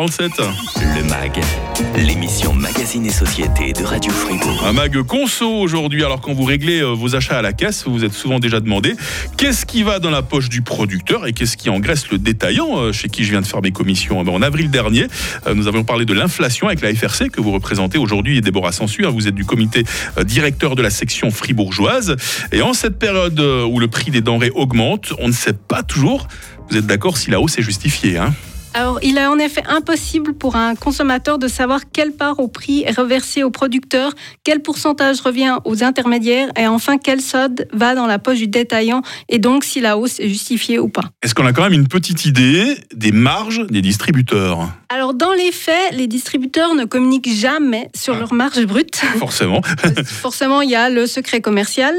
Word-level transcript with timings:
37. 0.00 0.32
Le 0.96 1.02
MAG, 1.10 1.42
l'émission 1.94 2.54
Magazine 2.54 3.04
et 3.04 3.10
Société 3.10 3.74
de 3.74 3.84
Radio 3.84 4.10
Fribourg. 4.10 4.64
Un 4.66 4.72
mag 4.72 5.02
conso 5.02 5.46
aujourd'hui. 5.46 6.02
Alors 6.02 6.22
quand 6.22 6.32
vous 6.32 6.44
réglez 6.44 6.80
euh, 6.80 6.94
vos 6.94 7.16
achats 7.16 7.36
à 7.36 7.42
la 7.42 7.52
caisse, 7.52 7.84
vous 7.84 7.92
vous 7.92 8.04
êtes 8.06 8.14
souvent 8.14 8.38
déjà 8.38 8.60
demandé 8.60 8.96
qu'est-ce 9.36 9.66
qui 9.66 9.82
va 9.82 9.98
dans 9.98 10.08
la 10.08 10.22
poche 10.22 10.48
du 10.48 10.62
producteur 10.62 11.26
et 11.26 11.34
qu'est-ce 11.34 11.58
qui 11.58 11.68
engraisse 11.68 12.10
le 12.10 12.16
détaillant 12.16 12.78
euh, 12.78 12.92
chez 12.92 13.10
qui 13.10 13.24
je 13.24 13.30
viens 13.32 13.42
de 13.42 13.46
faire 13.46 13.60
mes 13.60 13.72
commissions? 13.72 14.22
Eh 14.22 14.24
ben, 14.24 14.32
En 14.32 14.40
avril 14.40 14.70
dernier, 14.70 15.06
euh, 15.46 15.52
nous 15.52 15.68
avions 15.68 15.84
parlé 15.84 16.06
de 16.06 16.14
l'inflation 16.14 16.68
avec 16.68 16.80
la 16.80 16.94
FRC 16.94 17.28
que 17.28 17.42
vous 17.42 17.52
représentez 17.52 17.98
aujourd'hui 17.98 18.38
et 18.38 18.40
Déborah 18.40 18.72
Sansu. 18.72 19.04
hein, 19.04 19.10
Vous 19.10 19.28
êtes 19.28 19.34
du 19.34 19.44
comité 19.44 19.84
directeur 20.24 20.76
de 20.76 20.82
la 20.82 20.88
section 20.88 21.30
fribourgeoise. 21.30 22.16
Et 22.52 22.62
en 22.62 22.72
cette 22.72 22.98
période 22.98 23.38
où 23.38 23.78
le 23.78 23.88
prix 23.88 24.10
des 24.10 24.22
denrées 24.22 24.52
augmente, 24.54 25.12
on 25.18 25.28
ne 25.28 25.34
sait 25.34 25.52
pas 25.52 25.82
toujours, 25.82 26.26
vous 26.70 26.78
êtes 26.78 26.86
d'accord, 26.86 27.18
si 27.18 27.30
la 27.30 27.38
hausse 27.38 27.58
est 27.58 27.62
justifiée. 27.62 28.16
Hein? 28.16 28.32
Alors, 28.72 29.00
il 29.02 29.18
est 29.18 29.26
en 29.26 29.38
effet 29.40 29.64
impossible 29.66 30.32
pour 30.32 30.54
un 30.54 30.76
consommateur 30.76 31.38
de 31.38 31.48
savoir 31.48 31.80
quelle 31.92 32.12
part 32.12 32.38
au 32.38 32.46
prix 32.46 32.84
est 32.86 32.96
reversée 32.96 33.42
au 33.42 33.50
producteur, 33.50 34.12
quel 34.44 34.60
pourcentage 34.62 35.20
revient 35.22 35.56
aux 35.64 35.82
intermédiaires 35.82 36.48
et 36.56 36.68
enfin 36.68 36.96
quelle 36.96 37.20
solde 37.20 37.66
va 37.72 37.96
dans 37.96 38.06
la 38.06 38.20
poche 38.20 38.38
du 38.38 38.46
détaillant 38.46 39.02
et 39.28 39.40
donc 39.40 39.64
si 39.64 39.80
la 39.80 39.98
hausse 39.98 40.20
est 40.20 40.28
justifiée 40.28 40.78
ou 40.78 40.88
pas. 40.88 41.02
Est-ce 41.22 41.34
qu'on 41.34 41.46
a 41.46 41.52
quand 41.52 41.62
même 41.64 41.72
une 41.72 41.88
petite 41.88 42.24
idée 42.26 42.76
des 42.94 43.10
marges 43.10 43.66
des 43.66 43.82
distributeurs? 43.82 44.68
Alors, 44.88 45.14
dans 45.14 45.32
les 45.32 45.50
faits, 45.50 45.92
les 45.92 46.06
distributeurs 46.06 46.74
ne 46.76 46.84
communiquent 46.84 47.32
jamais 47.32 47.88
sur 47.96 48.14
Ah. 48.14 48.20
leur 48.20 48.32
marge 48.34 48.64
brute. 48.66 48.96
Forcément. 49.18 49.62
Forcément, 50.04 50.62
il 50.62 50.70
y 50.70 50.76
a 50.76 50.90
le 50.90 51.06
secret 51.06 51.40
commercial. 51.40 51.94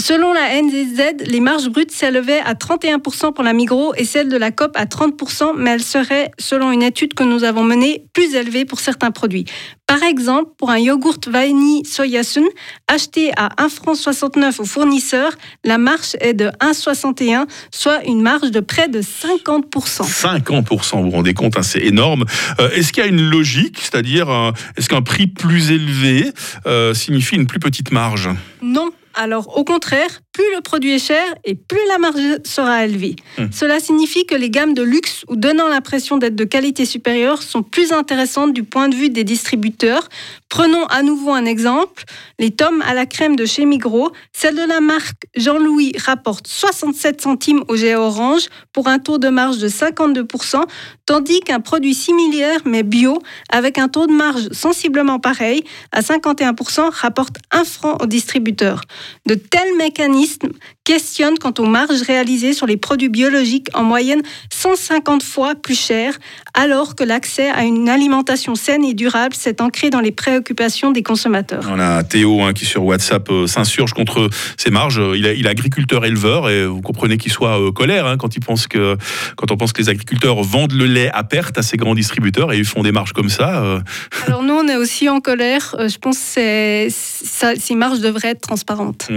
Selon 0.00 0.32
la 0.32 0.60
NZZ, 0.60 1.28
les 1.28 1.40
marges 1.40 1.68
brutes 1.68 1.92
s'élevaient 1.92 2.40
à 2.40 2.54
31% 2.54 3.34
pour 3.34 3.44
la 3.44 3.52
Migros 3.52 3.94
et 3.94 4.04
celle 4.04 4.28
de 4.28 4.36
la 4.36 4.50
COP 4.50 4.72
à 4.74 4.84
30%, 4.84 5.52
mais 5.56 5.70
elles 5.70 5.82
seraient, 5.82 6.30
selon 6.38 6.72
une 6.72 6.82
étude 6.82 7.14
que 7.14 7.22
nous 7.22 7.44
avons 7.44 7.62
menée, 7.62 8.06
plus 8.12 8.34
élevées 8.34 8.64
pour 8.64 8.80
certains 8.80 9.10
produits. 9.12 9.44
Par 9.86 10.02
exemple, 10.02 10.50
pour 10.58 10.70
un 10.70 10.78
yogourt 10.78 11.20
vanille 11.28 11.84
soyasun 11.84 12.44
acheté 12.88 13.30
à 13.36 13.50
1,69 13.62 14.52
franc 14.52 14.62
au 14.62 14.64
fournisseur, 14.64 15.32
la 15.62 15.78
marge 15.78 16.16
est 16.20 16.34
de 16.34 16.46
1,61, 16.60 17.46
soit 17.70 18.02
une 18.04 18.22
marge 18.22 18.50
de 18.50 18.60
près 18.60 18.88
de 18.88 19.02
50%. 19.02 20.02
50%, 20.02 20.96
vous 20.96 21.04
vous 21.04 21.10
rendez 21.10 21.34
compte, 21.34 21.58
hein, 21.58 21.62
c'est 21.62 21.84
énorme. 21.84 22.24
Euh, 22.58 22.70
est-ce 22.70 22.92
qu'il 22.92 23.04
y 23.04 23.06
a 23.06 23.08
une 23.08 23.28
logique, 23.28 23.78
c'est-à-dire 23.78 24.30
euh, 24.30 24.50
est-ce 24.76 24.88
qu'un 24.88 25.02
prix 25.02 25.26
plus 25.26 25.70
élevé 25.70 26.32
euh, 26.66 26.94
signifie 26.94 27.36
une 27.36 27.46
plus 27.46 27.60
petite 27.60 27.92
marge? 27.92 28.30
Non. 28.62 28.90
Alors, 29.14 29.56
au 29.58 29.64
contraire, 29.64 30.20
plus 30.32 30.44
le 30.54 30.62
produit 30.62 30.92
est 30.92 30.98
cher 30.98 31.22
et 31.44 31.54
plus 31.54 31.80
la 31.88 31.98
marge 31.98 32.16
sera 32.44 32.84
élevée. 32.84 33.16
Hmm. 33.36 33.46
Cela 33.52 33.80
signifie 33.80 34.24
que 34.24 34.34
les 34.34 34.48
gammes 34.48 34.72
de 34.72 34.82
luxe 34.82 35.24
ou 35.28 35.36
donnant 35.36 35.68
l'impression 35.68 36.16
d'être 36.16 36.34
de 36.34 36.44
qualité 36.44 36.86
supérieure 36.86 37.42
sont 37.42 37.62
plus 37.62 37.92
intéressantes 37.92 38.54
du 38.54 38.62
point 38.62 38.88
de 38.88 38.94
vue 38.94 39.10
des 39.10 39.24
distributeurs. 39.24 40.08
Prenons 40.48 40.84
à 40.86 41.02
nouveau 41.02 41.32
un 41.32 41.44
exemple. 41.44 42.04
Les 42.38 42.50
tomes 42.50 42.82
à 42.86 42.94
la 42.94 43.04
crème 43.04 43.36
de 43.36 43.44
chez 43.44 43.66
Migros, 43.66 44.12
celle 44.32 44.54
de 44.54 44.66
la 44.66 44.80
marque 44.80 45.26
Jean-Louis 45.36 45.92
rapporte 45.98 46.46
67 46.46 47.20
centimes 47.20 47.62
au 47.68 47.74
GA 47.74 48.00
Orange 48.00 48.48
pour 48.72 48.88
un 48.88 48.98
taux 48.98 49.18
de 49.18 49.28
marge 49.28 49.58
de 49.58 49.68
52%, 49.68 50.62
tandis 51.04 51.40
qu'un 51.40 51.60
produit 51.60 51.94
similaire 51.94 52.60
mais 52.64 52.82
bio, 52.82 53.22
avec 53.50 53.78
un 53.78 53.88
taux 53.88 54.06
de 54.06 54.12
marge 54.12 54.48
sensiblement 54.52 55.18
pareil, 55.18 55.62
à 55.92 56.00
51%, 56.00 56.90
rapporte 56.90 57.36
1 57.50 57.64
franc 57.64 57.98
au 58.00 58.06
distributeur. 58.06 58.82
De 59.26 59.34
tels 59.34 59.76
mécanismes 59.76 60.21
Nissen 60.22 60.60
questionnent 60.84 61.38
quant 61.38 61.54
aux 61.58 61.66
marges 61.66 62.02
réalisées 62.02 62.52
sur 62.54 62.66
les 62.66 62.76
produits 62.76 63.08
biologiques 63.08 63.68
en 63.74 63.84
moyenne 63.84 64.20
150 64.50 65.22
fois 65.22 65.54
plus 65.54 65.78
cher, 65.78 66.14
alors 66.54 66.94
que 66.96 67.04
l'accès 67.04 67.48
à 67.50 67.62
une 67.62 67.88
alimentation 67.88 68.54
saine 68.54 68.84
et 68.84 68.94
durable 68.94 69.34
s'est 69.34 69.60
ancré 69.62 69.90
dans 69.90 70.00
les 70.00 70.10
préoccupations 70.12 70.90
des 70.90 71.02
consommateurs. 71.02 71.64
On 71.70 71.78
a 71.78 72.02
Théo 72.02 72.42
hein, 72.42 72.52
qui 72.52 72.64
sur 72.64 72.84
WhatsApp 72.84 73.30
euh, 73.30 73.46
s'insurge 73.46 73.92
contre 73.92 74.28
ces 74.56 74.70
marges. 74.70 75.00
Il 75.14 75.26
est, 75.26 75.46
agriculteur-éleveur 75.46 76.48
et 76.50 76.66
vous 76.66 76.80
comprenez 76.80 77.16
qu'il 77.18 77.30
soit 77.32 77.60
euh, 77.60 77.70
colère 77.72 78.06
hein, 78.06 78.16
quand, 78.16 78.34
il 78.36 78.40
pense 78.40 78.66
que, 78.66 78.96
quand 79.36 79.50
on 79.50 79.56
pense 79.56 79.72
que 79.72 79.82
les 79.82 79.88
agriculteurs 79.88 80.42
vendent 80.42 80.72
le 80.72 80.86
lait 80.86 81.10
à 81.12 81.24
perte 81.24 81.58
à 81.58 81.62
ces 81.62 81.76
grands 81.76 81.94
distributeurs 81.94 82.52
et 82.52 82.58
ils 82.58 82.64
font 82.64 82.82
des 82.82 82.92
marges 82.92 83.12
comme 83.12 83.28
ça. 83.28 83.62
euh, 83.62 83.80
Alors 84.26 84.42
nous, 84.42 84.54
on 84.54 84.66
est 84.66 84.76
aussi 84.76 85.08
en 85.08 85.20
colère. 85.20 85.74
Euh, 85.78 85.88
Je 85.88 85.98
pense 85.98 86.16
que 86.34 86.88
ça- 86.90 87.54
ces 87.56 87.74
marges 87.74 88.00
devraient 88.00 88.28
être 88.30 88.40
transparentes. 88.40 89.08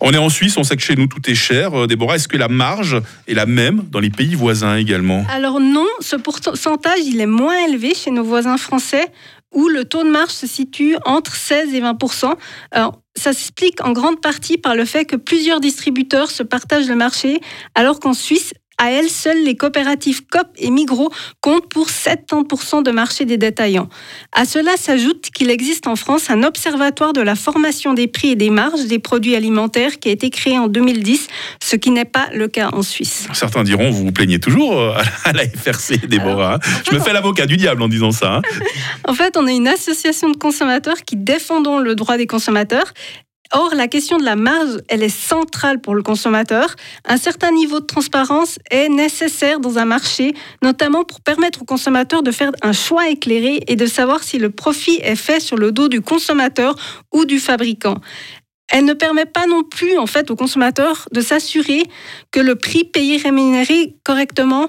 On 0.00 0.12
est 0.12 0.18
en 0.18 0.28
Suisse, 0.28 0.56
on 0.56 0.64
sait 0.64 0.76
que 0.76 0.82
chez 0.82 0.96
nous 0.96 1.06
tout 1.14 1.30
est 1.30 1.34
cher. 1.34 1.74
Euh, 1.74 1.86
Déborah, 1.86 2.16
est-ce 2.16 2.28
que 2.28 2.36
la 2.36 2.48
marge 2.48 3.00
est 3.26 3.34
la 3.34 3.46
même 3.46 3.84
dans 3.90 4.00
les 4.00 4.10
pays 4.10 4.34
voisins 4.34 4.76
également? 4.76 5.24
Alors 5.30 5.60
non, 5.60 5.86
ce 6.00 6.16
pourcentage, 6.16 7.00
il 7.04 7.20
est 7.20 7.26
moins 7.26 7.66
élevé 7.66 7.94
chez 7.94 8.10
nos 8.10 8.24
voisins 8.24 8.56
français, 8.56 9.06
où 9.52 9.68
le 9.68 9.84
taux 9.84 10.02
de 10.02 10.10
marge 10.10 10.30
se 10.30 10.46
situe 10.46 10.96
entre 11.04 11.34
16 11.34 11.74
et 11.74 11.80
20 11.80 11.96
Alors, 12.72 13.00
ça 13.16 13.32
s'explique 13.32 13.84
en 13.84 13.92
grande 13.92 14.20
partie 14.20 14.58
par 14.58 14.74
le 14.74 14.84
fait 14.84 15.04
que 15.04 15.14
plusieurs 15.14 15.60
distributeurs 15.60 16.30
se 16.30 16.42
partagent 16.42 16.88
le 16.88 16.96
marché, 16.96 17.40
alors 17.76 18.00
qu'en 18.00 18.14
Suisse, 18.14 18.52
à 18.78 18.90
elles 18.90 19.08
seules, 19.10 19.44
les 19.44 19.56
coopératives 19.56 20.26
COP 20.26 20.48
et 20.58 20.70
Migros 20.70 21.10
comptent 21.40 21.68
pour 21.68 21.88
70% 21.88 22.82
de 22.82 22.90
marché 22.90 23.24
des 23.24 23.36
détaillants. 23.36 23.88
À 24.32 24.44
cela 24.44 24.76
s'ajoute 24.76 25.30
qu'il 25.34 25.50
existe 25.50 25.86
en 25.86 25.96
France 25.96 26.30
un 26.30 26.42
observatoire 26.42 27.12
de 27.12 27.20
la 27.20 27.34
formation 27.36 27.94
des 27.94 28.06
prix 28.08 28.30
et 28.30 28.36
des 28.36 28.50
marges 28.50 28.86
des 28.86 28.98
produits 28.98 29.36
alimentaires 29.36 29.98
qui 29.98 30.08
a 30.08 30.12
été 30.12 30.30
créé 30.30 30.58
en 30.58 30.68
2010, 30.68 31.28
ce 31.62 31.76
qui 31.76 31.90
n'est 31.90 32.04
pas 32.04 32.28
le 32.32 32.48
cas 32.48 32.70
en 32.72 32.82
Suisse. 32.82 33.26
Certains 33.32 33.64
diront, 33.64 33.90
vous 33.90 34.06
vous 34.06 34.12
plaignez 34.12 34.38
toujours 34.40 34.78
euh, 34.78 34.94
à 35.24 35.32
la 35.32 35.44
FRC, 35.48 36.06
Déborah. 36.08 36.54
hein. 36.54 36.58
Je 36.90 36.94
me 36.94 37.00
fais 37.00 37.12
l'avocat 37.12 37.46
du 37.46 37.56
diable 37.56 37.82
en 37.82 37.88
disant 37.88 38.10
ça. 38.12 38.36
hein. 38.36 38.42
En 39.06 39.14
fait, 39.14 39.36
on 39.36 39.46
est 39.46 39.56
une 39.56 39.68
association 39.68 40.30
de 40.30 40.36
consommateurs 40.36 41.02
qui 41.06 41.16
défendons 41.16 41.78
le 41.78 41.94
droit 41.94 42.16
des 42.16 42.26
consommateurs. 42.26 42.92
Or, 43.56 43.72
la 43.76 43.86
question 43.86 44.18
de 44.18 44.24
la 44.24 44.34
marge, 44.34 44.78
elle 44.88 45.04
est 45.04 45.08
centrale 45.08 45.80
pour 45.80 45.94
le 45.94 46.02
consommateur. 46.02 46.74
Un 47.04 47.16
certain 47.16 47.52
niveau 47.52 47.78
de 47.78 47.86
transparence 47.86 48.58
est 48.68 48.88
nécessaire 48.88 49.60
dans 49.60 49.78
un 49.78 49.84
marché, 49.84 50.34
notamment 50.60 51.04
pour 51.04 51.20
permettre 51.20 51.62
au 51.62 51.64
consommateur 51.64 52.24
de 52.24 52.32
faire 52.32 52.50
un 52.62 52.72
choix 52.72 53.08
éclairé 53.08 53.62
et 53.68 53.76
de 53.76 53.86
savoir 53.86 54.24
si 54.24 54.38
le 54.38 54.50
profit 54.50 54.98
est 55.04 55.14
fait 55.14 55.38
sur 55.38 55.56
le 55.56 55.70
dos 55.70 55.88
du 55.88 56.00
consommateur 56.00 56.74
ou 57.12 57.26
du 57.26 57.38
fabricant. 57.38 57.98
Elle 58.72 58.86
ne 58.86 58.92
permet 58.94 59.26
pas 59.26 59.46
non 59.46 59.62
plus, 59.62 59.98
en 59.98 60.06
fait, 60.06 60.32
au 60.32 60.36
consommateur 60.36 61.06
de 61.12 61.20
s'assurer 61.20 61.84
que 62.32 62.40
le 62.40 62.56
prix 62.56 62.82
payé 62.82 63.18
rémunéré 63.18 63.94
correctement 64.04 64.68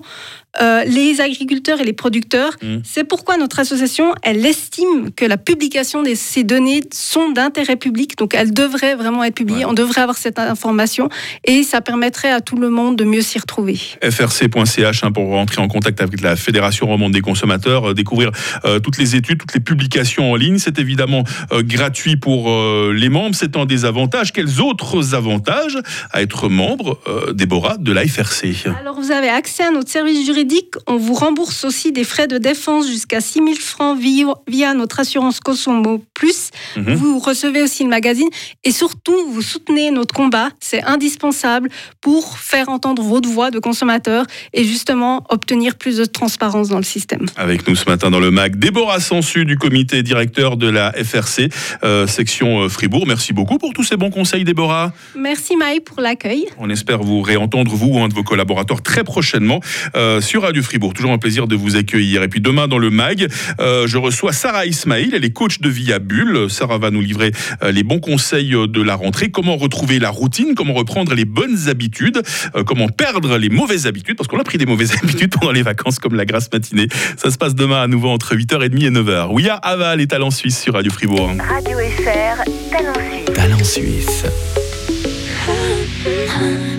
euh, 0.62 0.84
les 0.86 1.22
agriculteurs 1.22 1.82
et 1.82 1.84
les 1.84 1.94
producteurs. 1.94 2.54
Mm. 2.62 2.78
C'est 2.84 3.04
pourquoi 3.04 3.38
notre 3.38 3.60
association, 3.60 4.14
elle 4.24 4.46
estime 4.46 5.12
que 5.16 5.26
la 5.26 5.38
publication 5.38 6.04
de 6.04 6.14
ces 6.16 6.44
données 6.44 6.82
sont 6.94 7.32
d'intérêt 7.32 7.76
public, 7.76 8.18
donc 8.18 8.34
elles 8.34 8.54
devraient 8.54 8.96
vraiment 8.96 9.24
être 9.24 9.36
publiées, 9.36 9.60
Ouais. 9.60 9.66
on 9.66 9.74
devrait 9.74 10.02
avoir 10.02 10.18
cette 10.18 10.40
information 10.40 11.10
et 11.44 11.64
ça 11.64 11.82
permettrait 11.82 12.32
à 12.32 12.42
tout 12.42 12.56
le 12.58 12.70
monde 12.70 12.96
de 12.96 13.04
mieux 13.04 13.22
s'y 13.22 13.40
retrouver. 13.40 13.78
frc.ch 14.02 15.04
hein, 15.04 15.12
pour 15.12 15.30
rentrer 15.30 15.62
en 15.62 15.68
contact 15.68 16.02
avec 16.02 16.22
la 16.22 16.36
Fédération 16.36 16.88
romande 16.88 17.12
des 17.12 17.22
consommateurs, 17.22 17.90
euh, 17.90 17.94
découvrir 17.94 18.32
euh, 18.66 18.80
toutes 18.80 18.98
les 18.98 19.16
études, 19.16 19.40
toutes 19.40 19.54
les 19.54 19.60
publications 19.60 20.32
en 20.32 20.36
ligne. 20.36 20.58
C'est 20.58 20.80
évidemment 20.80 21.24
euh, 21.52 21.62
gratuit 21.64 22.16
pour 22.16 22.50
euh, 22.50 22.94
les 22.96 23.10
membres. 23.10 23.36
C'est 23.36 23.56
un 23.58 23.66
des 23.66 23.86
avantages. 23.86 24.32
Quels 24.34 24.62
autres 24.62 25.14
avantages 25.16 25.78
à 26.12 26.22
être 26.22 26.50
membre, 26.50 27.00
Déborah, 27.34 27.78
de 27.78 27.92
la 27.92 28.06
FRC 28.08 28.54
Alors 28.80 29.00
vous 29.00 29.12
avez 29.12 29.30
accès 29.30 29.64
à 29.64 29.72
notre 29.72 29.90
service 29.90 30.26
juridique, 30.26 30.45
on 30.88 30.98
vous 30.98 31.14
rembourse 31.14 31.64
aussi 31.64 31.92
des 31.92 32.04
frais 32.04 32.28
de 32.28 32.38
défense 32.38 32.88
jusqu'à 32.88 33.22
6 33.22 33.40
000 33.40 33.50
francs 33.60 33.98
via, 34.00 34.34
via 34.48 34.74
notre 34.74 35.00
assurance 35.00 35.40
Consomo 35.40 36.04
Plus. 36.14 36.50
Mhm. 36.76 36.96
Vous 36.96 37.20
recevez 37.20 37.62
aussi 37.62 37.84
le 37.84 37.90
magazine 37.90 38.28
et 38.64 38.72
surtout 38.72 39.16
vous 39.30 39.42
soutenez 39.42 39.92
notre 39.92 40.14
combat. 40.14 40.50
C'est 40.60 40.84
indispensable 40.84 41.70
pour 42.02 42.38
faire 42.38 42.70
entendre 42.70 43.04
votre 43.04 43.30
voix 43.30 43.52
de 43.52 43.60
consommateur 43.60 44.26
et 44.54 44.64
justement 44.64 45.24
obtenir 45.30 45.76
plus 45.76 45.98
de 45.98 46.06
transparence 46.06 46.70
dans 46.70 46.78
le 46.78 46.84
système. 46.84 47.26
Avec 47.38 47.68
nous 47.68 47.76
ce 47.76 47.90
matin 47.90 48.10
dans 48.10 48.20
le 48.20 48.32
MAC, 48.32 48.58
Déborah 48.58 49.00
Sansu 49.00 49.46
du 49.46 49.58
comité 49.58 50.04
directeur 50.04 50.58
de 50.58 50.68
la 50.68 50.92
FRC, 50.92 51.50
euh, 51.84 52.08
section 52.08 52.64
euh, 52.64 52.70
Fribourg. 52.70 53.06
Merci 53.08 53.34
beaucoup 53.34 53.58
pour 53.58 53.74
tous 53.74 53.84
ces 53.84 53.98
bons 53.98 54.10
conseils, 54.10 54.44
Déborah. 54.44 54.94
Merci 55.16 55.56
Maï 55.56 55.80
pour 55.80 56.02
l'accueil. 56.02 56.46
On 56.58 56.70
espère 56.70 57.02
vous 57.04 57.22
réentendre, 57.22 57.74
vous 57.74 57.88
ou 57.88 58.00
un 58.00 58.08
de 58.08 58.14
vos 58.14 58.24
collaborateurs, 58.24 58.82
très 58.82 59.04
prochainement 59.04 59.60
euh, 59.96 60.22
sur 60.22 60.35
Radio 60.38 60.62
Fribourg. 60.62 60.94
Toujours 60.94 61.12
un 61.12 61.18
plaisir 61.18 61.48
de 61.48 61.56
vous 61.56 61.76
accueillir. 61.76 62.24
Et 62.24 62.28
puis 62.28 62.42
demain, 62.42 62.68
dans 62.68 62.78
le 62.78 62.90
MAG, 62.90 63.28
euh, 63.60 63.88
je 63.88 63.98
reçois 63.98 64.34
Sarah 64.34 64.66
Ismail. 64.66 65.12
Elle 65.14 65.26
est 65.26 65.32
coach 65.32 65.60
de 65.60 65.70
vie 65.70 65.94
à 65.94 66.00
Bulle. 66.00 66.50
Sarah 66.50 66.78
va 66.78 66.92
nous 66.92 67.02
livrer 67.02 67.32
euh, 67.64 67.72
les 67.72 67.84
bons 67.84 68.00
conseils 68.00 68.54
euh, 68.54 68.68
de 68.68 68.82
la 68.82 68.96
rentrée. 68.96 69.30
Comment 69.30 69.56
retrouver 69.58 70.00
la 70.00 70.10
routine, 70.10 70.56
comment 70.56 70.74
reprendre 70.74 71.14
les 71.14 71.26
bonnes 71.26 71.68
habitudes, 71.68 72.22
euh, 72.56 72.64
comment 72.64 72.88
perdre 72.88 73.38
les 73.38 73.50
mauvaises 73.50 73.88
habitudes, 73.88 74.18
parce 74.18 74.28
qu'on 74.28 74.40
a 74.40 74.44
pris 74.44 74.58
des 74.58 74.66
mauvaises 74.66 74.94
habitudes 75.04 75.32
pendant 75.32 75.52
les 75.52 75.64
vacances, 75.64 76.00
comme 76.00 76.16
la 76.16 76.26
grasse 76.26 76.50
matinée. 76.52 76.88
Ça 77.18 77.32
se 77.32 77.38
passe 77.38 77.56
demain 77.56 77.82
à 77.82 77.88
nouveau 77.88 78.10
entre 78.10 78.36
8h30 78.36 78.86
et 78.86 78.92
9h. 78.92 79.32
Ouya 79.34 79.56
Aval 79.56 80.02
et 80.02 80.08
Talent 80.08 80.32
Suisse 80.32 80.62
sur 80.62 80.74
Radio 80.74 80.92
Fribourg. 80.92 81.32
Radio 81.50 81.78
FR, 81.78 82.44
Talent 82.72 82.94
Suisse. 82.94 83.34
Talent 83.34 83.64
Suisse. 83.64 84.26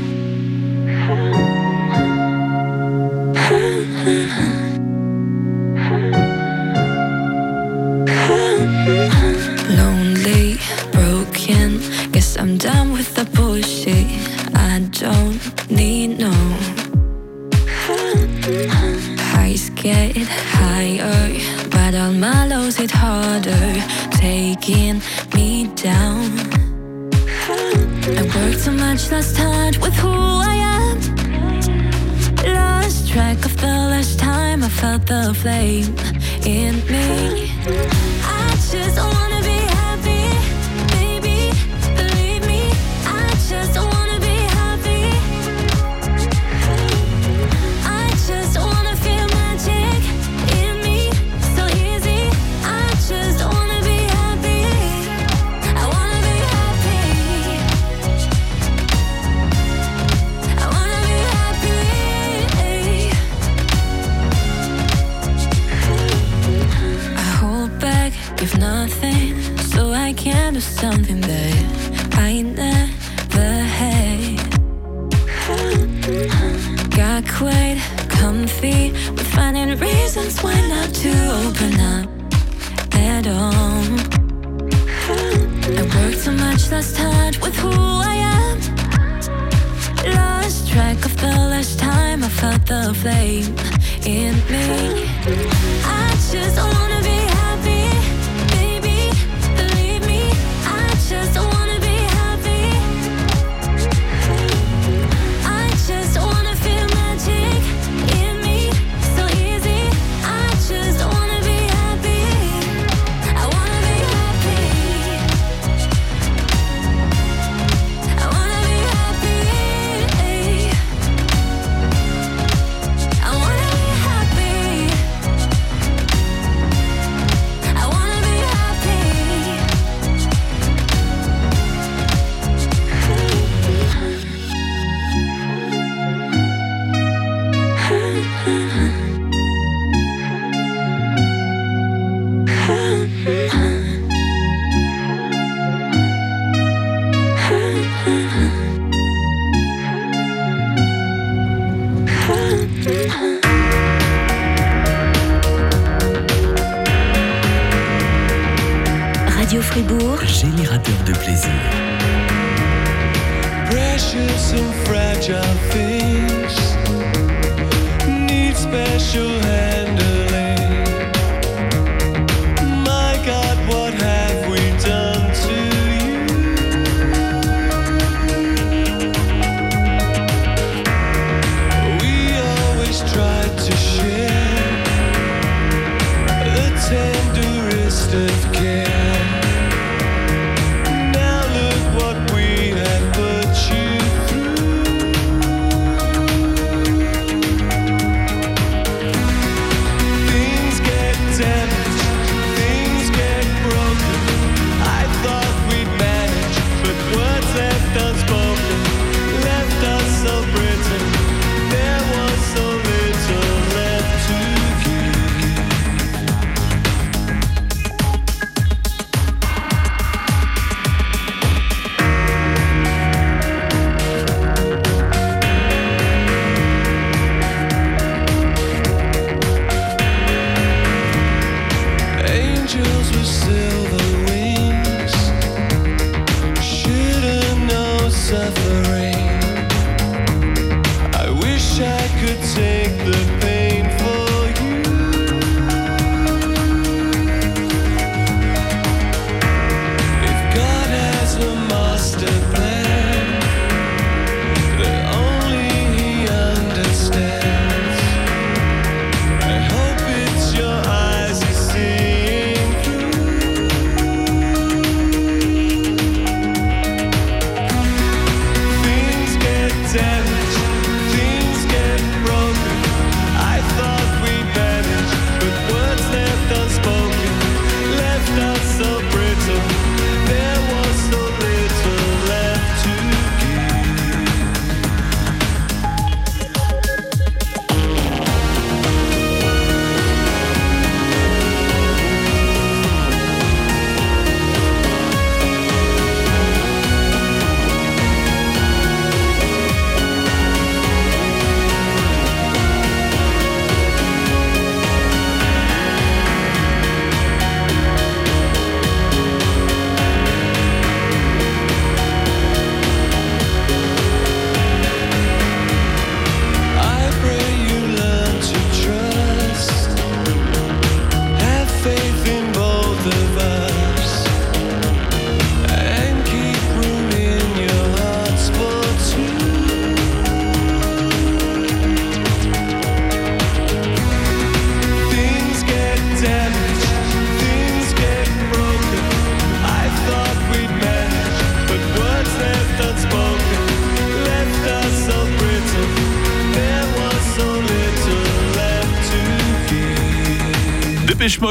Lonely, 4.06 4.29
broken. 10.93 11.81
Guess 12.12 12.38
I'm 12.38 12.56
done 12.56 12.93
with 12.93 13.17
the 13.17 13.25
bullshit. 13.35 14.06
I 14.55 14.88
don't 14.93 15.41
need 15.69 16.20
no. 16.20 16.31
Highs 19.32 19.70
get 19.70 20.17
higher, 20.55 21.32
but 21.69 21.97
on 21.97 22.20
my 22.20 22.47
lows 22.47 22.79
it 22.79 22.93
harder, 22.93 23.82
taking 24.12 25.02
me 25.35 25.67
down. 25.75 26.31
I 28.19 28.23
worked 28.37 28.61
so 28.61 28.70
much 28.70 29.11
last 29.11 29.35
time 29.35 29.75
with 29.81 29.94
who 29.94 30.11
I 30.11 30.55
am 30.55 31.15
track 33.16 33.46
of 33.46 33.56
the 33.56 33.66
last 33.66 34.18
time 34.18 34.62
I 34.62 34.68
felt 34.68 35.06
the 35.06 35.32
flame 35.32 35.94
in 36.44 36.74
me. 36.84 37.50
I 38.22 38.50
just 38.70 38.98
wanna 38.98 39.42
be. 39.42 39.56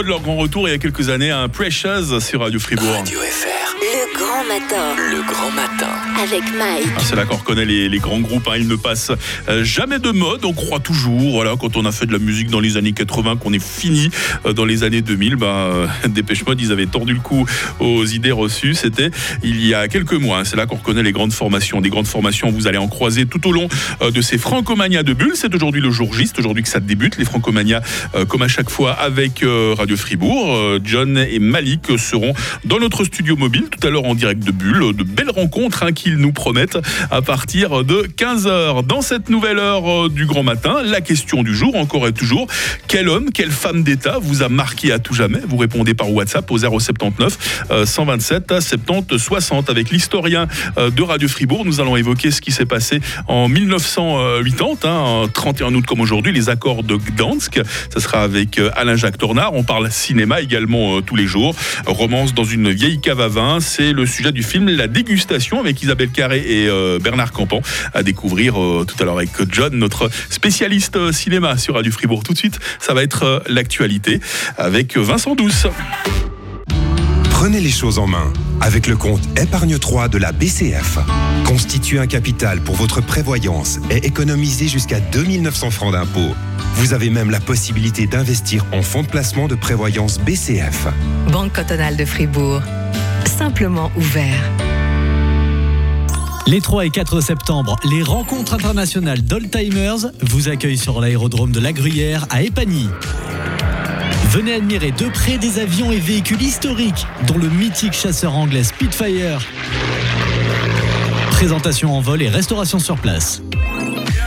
Mode, 0.05 0.07
leur 0.07 0.21
grand 0.21 0.35
retour 0.35 0.67
il 0.67 0.71
y 0.71 0.75
a 0.75 0.77
quelques 0.77 1.09
années 1.09 1.31
à 1.31 1.39
un 1.39 1.50
Precious 1.50 2.19
sur 2.19 2.41
Radio 2.41 2.59
Fribourg. 2.59 2.91
Radio 2.91 3.19
FR. 3.19 3.75
Le 3.81 4.17
grand 4.17 4.43
matin 4.43 4.95
Le 4.97 5.21
grand 5.24 5.51
matin. 5.51 6.04
Avec 6.22 6.43
Mike. 6.57 6.88
Ah, 6.95 7.01
C'est 7.03 7.15
là 7.15 7.25
qu'on 7.25 7.38
reconnaît 7.38 7.65
les, 7.65 8.00
grands 8.00 8.19
groupes, 8.19 8.48
hein. 8.48 8.55
ils 8.57 8.67
ne 8.67 8.75
passent 8.75 9.12
euh, 9.50 9.63
jamais 9.63 10.00
de 10.00 10.12
mode, 10.12 10.45
on 10.45 10.53
croit 10.53 10.79
toujours, 10.79 11.43
quand 11.60 11.77
on 11.77 11.86
a 11.86 11.91
fait 11.91 12.05
de 12.05 12.12
la 12.12 12.19
musique 12.19 12.50
dans 12.50 12.60
les 12.60 12.77
années 12.77 12.91
80, 12.91 13.38
qu'on 13.38 13.53
est 13.53 13.63
fini 13.63 14.10
euh, 14.45 14.53
dans 14.53 14.65
les 14.65 14.84
années 14.84 15.01
2000, 15.01 15.36
bah, 15.36 15.48
euh, 15.48 15.88
Dépêche 16.07 16.45
Mode, 16.45 16.62
ils 16.62 16.72
avaient 16.72 16.86
tordu 16.86 17.13
le 17.13 17.19
cou 17.19 17.45
aux 17.79 18.05
idées 18.05 18.31
reçues, 18.31 18.74
c'était 18.74 19.12
il 19.43 19.65
y 19.65 19.74
a 19.74 19.88
quelques 19.88 20.13
mois, 20.13 20.39
hein. 20.39 20.43
c'est 20.43 20.55
là 20.55 20.65
qu'on 20.65 20.75
reconnaît 20.75 21.03
les 21.03 21.12
grandes 21.12 21.34
formations, 21.34 21.81
des 21.81 21.89
grandes 21.89 22.07
formations, 22.07 22.51
vous 22.51 22.67
allez 22.67 22.77
en 22.77 22.88
croiser 22.88 23.25
tout 23.25 23.48
au 23.48 23.51
long 23.51 23.67
euh, 24.01 24.12
de 24.12 24.22
ces 24.22 24.38
Francomania 24.38 25.03
de 25.03 25.13
Bulle, 25.13 25.34
c'est 25.36 25.53
aujourd'hui 25.53 25.81
le 25.81 25.91
jour 25.91 26.13
J, 26.13 26.27
c'est 26.27 26.39
aujourd'hui 26.39 26.63
que 26.63 26.69
ça 26.69 26.79
débute, 26.79 27.17
les 27.17 27.25
Francomania, 27.25 27.81
comme 28.27 28.41
à 28.41 28.48
chaque 28.48 28.69
fois, 28.69 28.91
avec 28.91 29.43
Radio 29.77 29.98
Fribourg, 29.98 30.79
John 30.84 31.17
et 31.17 31.39
Malik 31.39 31.98
seront 31.98 32.34
dans 32.63 32.79
notre 32.79 33.03
studio 33.03 33.36
mobile, 33.36 33.65
tout 33.69 33.86
à 33.86 33.89
l'heure 33.89 34.05
en 34.05 34.15
direct 34.15 34.43
de 34.43 34.51
Bulle, 34.51 34.95
de 34.95 35.03
belles 35.03 35.29
rencontres 35.29 35.84
hein, 35.84 35.91
qu'ils 36.05 36.17
nous 36.17 36.31
promettent 36.31 36.77
à 37.09 37.24
partir 37.24 37.83
de 37.83 38.03
15h. 38.15 38.85
Dans 38.85 39.01
cette 39.01 39.29
nouvelle 39.29 39.57
heure 39.57 40.05
euh, 40.05 40.07
du 40.07 40.27
grand 40.27 40.43
matin, 40.43 40.83
la 40.83 41.01
question 41.01 41.41
du 41.41 41.55
jour, 41.55 41.75
encore 41.75 42.07
et 42.07 42.13
toujours, 42.13 42.45
quel 42.88 43.09
homme, 43.09 43.31
quelle 43.33 43.50
femme 43.50 43.81
d'État 43.81 44.19
vous 44.21 44.43
a 44.43 44.50
marqué 44.50 44.91
à 44.91 45.00
tout 45.00 45.15
jamais? 45.15 45.39
Vous 45.47 45.57
répondez 45.57 45.95
par 45.95 46.12
WhatsApp 46.12 46.50
au 46.51 46.59
079 46.59 47.65
euh, 47.71 47.88
127 47.88 48.62
70 48.62 49.17
60 49.17 49.71
avec 49.71 49.89
l'historien 49.89 50.47
euh, 50.77 50.91
de 50.91 51.01
Radio 51.01 51.27
Fribourg. 51.27 51.65
Nous 51.65 51.81
allons 51.81 51.97
évoquer 51.97 52.29
ce 52.29 52.39
qui 52.39 52.51
s'est 52.51 52.67
passé 52.67 53.00
en 53.27 53.50
1980, 53.50 54.77
hein, 54.83 55.27
31 55.33 55.74
août 55.74 55.85
comme 55.88 56.01
aujourd'hui, 56.01 56.31
les 56.31 56.50
accords 56.50 56.83
de 56.83 56.97
Gdansk. 56.97 57.59
Ça 57.91 58.00
sera 58.00 58.21
avec 58.21 58.59
euh, 58.59 58.69
Alain-Jacques 58.75 59.17
Tornard. 59.17 59.55
On 59.55 59.63
parle 59.63 59.89
cinéma 59.89 60.41
également 60.41 61.01
tous 61.01 61.15
les 61.15 61.25
jours. 61.25 61.55
Romance 61.88 62.35
dans 62.35 62.43
une 62.43 62.69
vieille 62.69 63.00
cave 63.01 63.21
à 63.21 63.27
vin, 63.27 63.59
c'est 63.59 63.91
le 63.91 64.05
sujet 64.05 64.31
du 64.31 64.43
film 64.43 64.69
La 64.69 64.88
dégustation 64.88 65.59
avec 65.59 65.81
Isabelle 65.81 65.95
Carré 66.04 66.44
et 66.46 66.68
euh, 66.68 67.00
Bernard 67.00 67.32
Campan 67.32 67.62
à 67.94 68.04
découvrir 68.04 68.62
euh, 68.62 68.86
tout 68.86 69.02
à 69.02 69.06
l'heure 69.06 69.18
avec 69.18 69.30
John, 69.50 69.75
notre 69.75 70.10
spécialiste 70.30 70.96
euh, 70.98 71.12
cinéma 71.12 71.58
sur 71.58 71.75
Radio 71.75 71.92
Fribourg. 71.92 72.24
Tout 72.24 72.34
de 72.34 72.38
suite, 72.38 72.60
ça 72.80 72.94
va 72.94 73.04
être 73.04 73.24
euh, 73.24 73.40
l'actualité 73.48 74.20
avec 74.58 74.98
Vincent 74.98 75.36
Douce. 75.36 75.68
Prenez 77.30 77.60
les 77.60 77.72
choses 77.72 78.00
en 78.00 78.08
main 78.08 78.32
avec 78.62 78.88
le 78.88 78.96
compte 78.96 79.22
Épargne 79.38 79.78
3 79.78 80.08
de 80.08 80.18
la 80.18 80.32
BCF. 80.32 80.98
Constituez 81.46 82.00
un 82.00 82.08
capital 82.08 82.62
pour 82.62 82.75
votre 82.75 83.02
prévoyance 83.02 83.80
et 83.92 84.06
économisez 84.06 84.68
jusqu'à 84.68 85.00
2900 85.00 85.70
francs 85.70 85.92
d'impôts. 85.92 86.34
Vous 86.75 86.94
avez 86.94 87.10
même 87.10 87.30
la 87.30 87.40
possibilité 87.40 88.08
d'investir 88.08 88.66
en 88.72 88.82
fonds 88.82 89.04
de 89.04 89.08
placement 89.08 89.48
de 89.48 89.56
prévoyance 89.56 90.20
BCF. 90.20 90.88
Banque 91.32 91.54
cantonale 91.54 91.98
de 91.98 92.06
Fribourg. 92.06 92.62
Simplement 93.25 93.92
ouvert. 93.96 94.42
Les 96.48 96.62
3 96.62 96.86
et 96.86 96.90
4 96.92 97.22
septembre, 97.22 97.75
les 97.90 98.04
rencontres 98.04 98.54
internationales 98.54 99.24
d'Oldtimers 99.24 100.12
vous 100.22 100.48
accueillent 100.48 100.78
sur 100.78 101.02
l'aérodrome 101.02 101.52
de 101.52 101.60
la 101.60 101.74
Gruyère 101.74 102.28
à 102.30 102.44
Épagny. 102.44 102.88
Venez 104.30 104.54
admirer 104.54 104.92
de 104.92 105.10
près 105.10 105.40
des 105.40 105.58
avions 105.58 105.92
et 105.92 105.98
véhicules 105.98 106.42
historiques, 106.44 107.08
dont 107.25 107.40
le 107.40 107.50
mythique 107.50 107.94
chasseur 107.94 108.36
anglais 108.36 108.64
Spitfire. 108.64 109.40
Présentation 111.32 111.98
en 111.98 112.02
vol 112.02 112.22
et 112.22 112.30
restauration 112.30 112.78
sur 112.78 112.98
place. 112.98 113.42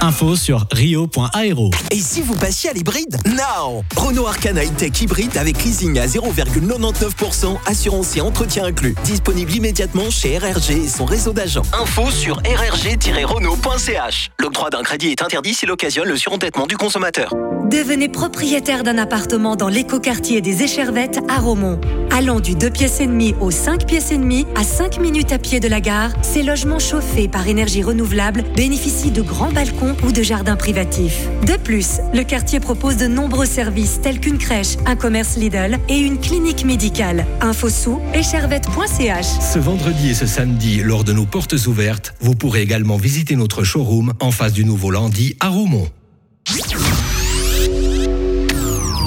Info 0.09 0.37
sur 0.37 0.67
rio.aero. 0.73 1.71
Et 1.91 2.01
si 2.01 2.23
vous 2.23 2.35
passiez 2.35 2.71
à 2.71 2.73
l'hybride? 2.73 3.19
Non 3.27 3.85
Renault 3.95 4.27
Arcana 4.27 4.65
E-Tech 4.65 4.99
hybride 5.03 5.37
avec 5.37 5.63
leasing 5.63 5.99
à 5.99 6.07
0,99%, 6.07 7.59
assurance 7.67 8.17
et 8.17 8.23
entretien 8.23 8.65
inclus. 8.65 8.95
Disponible 9.05 9.53
immédiatement 9.53 10.09
chez 10.09 10.39
RRG 10.39 10.71
et 10.71 10.89
son 10.89 11.05
réseau 11.05 11.35
d'agents. 11.35 11.61
Info 11.79 12.11
sur 12.11 12.39
rrg-renault.ch. 12.39 14.31
L'octroi 14.39 14.71
d'un 14.71 14.83
crédit 14.83 15.09
est 15.09 15.21
interdit 15.21 15.53
s'il 15.53 15.71
occasionne 15.71 16.09
le 16.09 16.17
surendettement 16.17 16.67
du 16.67 16.79
consommateur. 16.79 17.35
Devenez 17.71 18.09
propriétaire 18.09 18.83
d'un 18.83 18.97
appartement 18.97 19.55
dans 19.55 19.69
l'écoquartier 19.69 20.41
des 20.41 20.63
Échervettes 20.63 21.21
à 21.29 21.39
Romont. 21.39 21.79
Allant 22.11 22.41
du 22.41 22.55
2 22.55 22.71
pièces 22.71 23.01
et 23.01 23.07
demi 23.07 23.35
au 23.43 23.51
5 23.51 23.87
pièces 23.87 24.11
et 24.11 24.17
demi 24.17 24.47
à 24.55 24.65
5 24.65 24.99
minutes 25.01 25.33
à 25.33 25.39
pied 25.39 25.61
de 25.61 25.69
la 25.69 25.83
gare, 25.83 26.13
ces 26.23 26.43
logements 26.43 26.79
chauffés 26.79 27.29
par 27.29 27.47
énergie 27.47 27.83
renouvelable 27.83 28.43
bénéficient 28.57 29.11
de 29.11 29.21
grands 29.21 29.53
balcons 29.53 29.95
ou 30.03 30.13
de 30.13 30.23
jardins 30.23 30.57
privatifs. 30.57 31.29
De 31.47 31.59
plus, 31.59 31.99
le 32.15 32.23
quartier 32.23 32.59
propose 32.59 32.97
de 32.97 33.07
nombreux 33.07 33.45
services 33.45 34.01
tels 34.01 34.19
qu'une 34.19 34.39
crèche, 34.39 34.79
un 34.87 34.97
commerce 34.97 35.37
Lidl 35.37 35.77
et 35.91 35.99
une 35.99 36.19
clinique 36.19 36.65
médicale. 36.65 37.27
Info 37.43 37.69
sous 37.69 38.01
échervette.ch. 38.15 39.27
Ce 39.27 39.59
vendredi 39.59 40.09
et 40.09 40.15
ce 40.15 40.27
samedi, 40.27 40.81
lors 40.83 41.05
de 41.05 41.13
nos 41.13 41.27
portes 41.27 41.67
ouvertes, 41.67 42.15
vous 42.21 42.35
pourrez 42.35 42.63
également 42.63 42.97
visiter 42.97 43.37
notre 43.37 43.63
showroom 43.63 44.15
en 44.21 44.31
face 44.31 44.55
du 44.55 44.65
nouveau 44.65 44.91
Landy 44.91 45.37
à 45.41 45.49
Roumont. 45.49 45.89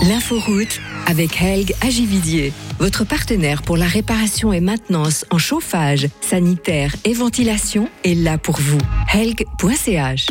L'inforoute 0.10 0.82
avec 1.06 1.40
Helg 1.42 1.76
Agividier, 1.82 2.54
votre 2.80 3.06
partenaire 3.06 3.62
pour 3.62 3.78
la 3.78 3.86
réparation 3.86 4.52
et 4.52 4.60
maintenance 4.60 5.26
en 5.30 5.38
chauffage, 5.38 6.08
sanitaire 6.22 6.96
et 7.06 7.14
ventilation 7.14 7.88
est 8.04 8.16
là 8.16 8.40
pour 8.40 8.58
vous. 8.60 8.80
Helg.ch 9.14 10.28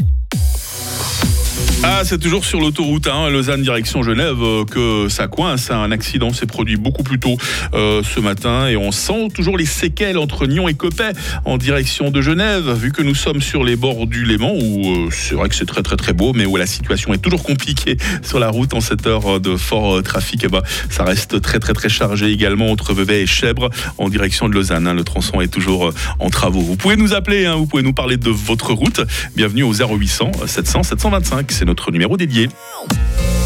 Ah, 1.83 2.03
c'est 2.05 2.19
toujours 2.19 2.45
sur 2.45 2.61
l'autoroute 2.61 3.07
hein, 3.07 3.31
Lausanne 3.31 3.63
direction 3.63 4.03
Genève 4.03 4.37
euh, 4.43 4.67
que 4.67 5.09
ça 5.09 5.29
coince. 5.29 5.71
Un 5.71 5.91
accident 5.93 6.31
s'est 6.31 6.45
produit 6.45 6.77
beaucoup 6.77 7.03
plus 7.03 7.19
tôt 7.19 7.39
euh, 7.73 8.03
ce 8.03 8.21
matin 8.21 8.69
et 8.69 8.77
on 8.77 8.93
sent 8.93 9.29
toujours 9.35 9.57
les 9.57 9.65
séquelles 9.65 10.19
entre 10.19 10.47
Nyon 10.47 10.69
et 10.69 10.75
Copet 10.75 11.13
en 11.47 11.57
direction 11.57 12.11
de 12.11 12.21
Genève. 12.21 12.71
Vu 12.75 12.93
que 12.93 13.03
nous 13.03 13.15
sommes 13.15 13.41
sur 13.41 13.65
les 13.65 13.77
bords 13.77 14.07
du 14.07 14.27
Léman 14.27 14.53
où 14.53 15.07
euh, 15.07 15.09
c'est 15.11 15.35
vrai 15.35 15.49
que 15.49 15.55
c'est 15.55 15.65
très 15.65 15.83
très 15.83 15.97
très 15.97 16.13
beau, 16.13 16.35
mais 16.35 16.45
où 16.45 16.57
la 16.57 16.67
situation 16.67 17.15
est 17.15 17.19
toujours 17.23 17.43
compliquée 17.43 17.97
sur 18.23 18.41
la 18.41 18.51
route 18.51 18.75
en 18.75 18.83
cette 18.83 19.07
heure 19.07 19.41
de 19.41 19.57
fort 19.57 20.03
trafic. 20.03 20.43
Eh 20.45 20.49
ben, 20.49 20.61
ça 20.91 21.05
reste 21.05 21.41
très 21.41 21.61
très 21.61 21.73
très 21.73 21.89
chargé 21.89 22.31
également 22.31 22.71
entre 22.71 22.93
Vevey 22.93 23.23
et 23.23 23.27
Chèvre 23.27 23.71
en 23.97 24.11
direction 24.11 24.51
de 24.51 24.55
Lausanne. 24.55 24.87
hein. 24.87 24.93
Le 24.93 25.05
tronçon 25.05 25.41
est 25.41 25.49
toujours 25.49 25.95
en 26.19 26.29
travaux. 26.29 26.61
Vous 26.61 26.77
pouvez 26.77 26.97
nous 26.97 27.15
appeler, 27.15 27.47
hein, 27.47 27.55
vous 27.55 27.67
pouvez 27.67 27.83
nous 27.83 27.95
parler 27.95 28.19
de 28.19 28.29
votre 28.29 28.75
route. 28.75 29.01
Bienvenue 29.35 29.63
au 29.63 29.73
0800 29.73 30.33
700 30.47 30.83
725. 30.83 31.51
C'est 31.51 31.70
notre 31.71 31.93
numéro 31.93 32.17
dédié. 32.17 32.49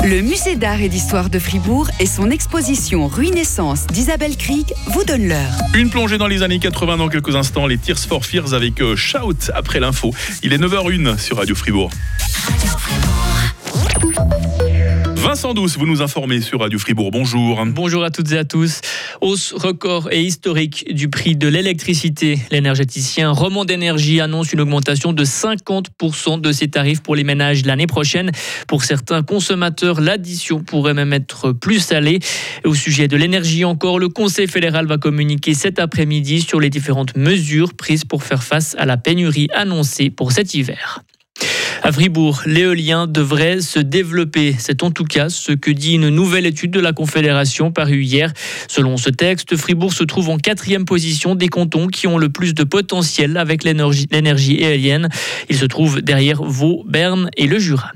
Le 0.02 0.22
musée 0.22 0.56
d'art 0.56 0.80
et 0.80 0.88
d'histoire 0.88 1.28
de 1.28 1.38
Fribourg 1.38 1.88
et 2.00 2.06
son 2.06 2.30
exposition 2.30 3.06
Ruinescence 3.06 3.86
d'Isabelle 3.86 4.38
Krieg 4.38 4.72
vous 4.86 5.04
donnent 5.04 5.28
l'heure. 5.28 5.52
Une 5.74 5.90
plongée 5.90 6.16
dans 6.16 6.26
les 6.26 6.42
années 6.42 6.58
80 6.58 6.96
dans 6.96 7.08
quelques 7.08 7.36
instants, 7.36 7.66
les 7.66 7.76
Tears 7.76 7.98
for 7.98 8.24
Fears 8.24 8.54
avec 8.54 8.80
euh, 8.80 8.96
Shout 8.96 9.50
après 9.54 9.78
l'info. 9.78 10.14
Il 10.42 10.54
est 10.54 10.58
9h01 10.58 11.18
sur 11.18 11.36
Radio 11.36 11.54
Fribourg. 11.54 11.90
Vincent 15.24 15.54
Douce, 15.54 15.78
vous 15.78 15.86
nous 15.86 16.02
informez 16.02 16.42
sur 16.42 16.60
Radio 16.60 16.78
Fribourg. 16.78 17.10
Bonjour. 17.10 17.64
Bonjour 17.64 18.04
à 18.04 18.10
toutes 18.10 18.30
et 18.32 18.36
à 18.36 18.44
tous. 18.44 18.82
Hausse 19.22 19.54
record 19.54 20.12
et 20.12 20.20
historique 20.20 20.92
du 20.92 21.08
prix 21.08 21.34
de 21.34 21.48
l'électricité. 21.48 22.38
L'énergéticien 22.50 23.30
Romand 23.30 23.64
d'énergie 23.64 24.20
annonce 24.20 24.52
une 24.52 24.60
augmentation 24.60 25.14
de 25.14 25.24
50% 25.24 26.42
de 26.42 26.52
ses 26.52 26.68
tarifs 26.68 27.02
pour 27.02 27.16
les 27.16 27.24
ménages 27.24 27.64
l'année 27.64 27.86
prochaine. 27.86 28.32
Pour 28.68 28.84
certains 28.84 29.22
consommateurs, 29.22 30.02
l'addition 30.02 30.62
pourrait 30.62 30.92
même 30.92 31.14
être 31.14 31.52
plus 31.52 31.80
salée. 31.80 32.18
Au 32.66 32.74
sujet 32.74 33.08
de 33.08 33.16
l'énergie 33.16 33.64
encore, 33.64 33.98
le 33.98 34.10
Conseil 34.10 34.46
fédéral 34.46 34.86
va 34.86 34.98
communiquer 34.98 35.54
cet 35.54 35.78
après-midi 35.78 36.42
sur 36.42 36.60
les 36.60 36.68
différentes 36.68 37.16
mesures 37.16 37.72
prises 37.72 38.04
pour 38.04 38.24
faire 38.24 38.44
face 38.44 38.76
à 38.78 38.84
la 38.84 38.98
pénurie 38.98 39.48
annoncée 39.54 40.10
pour 40.10 40.32
cet 40.32 40.52
hiver. 40.52 41.02
À 41.82 41.92
Fribourg, 41.92 42.42
l'éolien 42.46 43.06
devrait 43.06 43.60
se 43.60 43.78
développer. 43.78 44.56
C'est 44.58 44.82
en 44.82 44.90
tout 44.90 45.04
cas 45.04 45.28
ce 45.28 45.52
que 45.52 45.70
dit 45.70 45.94
une 45.94 46.08
nouvelle 46.08 46.46
étude 46.46 46.70
de 46.70 46.80
la 46.80 46.92
Confédération 46.92 47.72
parue 47.72 48.02
hier. 48.02 48.32
Selon 48.68 48.96
ce 48.96 49.10
texte, 49.10 49.56
Fribourg 49.56 49.92
se 49.92 50.04
trouve 50.04 50.30
en 50.30 50.38
quatrième 50.38 50.84
position 50.84 51.34
des 51.34 51.48
cantons 51.48 51.88
qui 51.88 52.06
ont 52.06 52.18
le 52.18 52.30
plus 52.30 52.54
de 52.54 52.64
potentiel 52.64 53.36
avec 53.36 53.64
l'énergie 53.64 54.56
éolienne. 54.60 55.08
Il 55.50 55.56
se 55.56 55.66
trouve 55.66 56.00
derrière 56.00 56.42
Vaud, 56.42 56.84
Berne 56.86 57.28
et 57.36 57.46
le 57.46 57.58
Jura. 57.58 57.92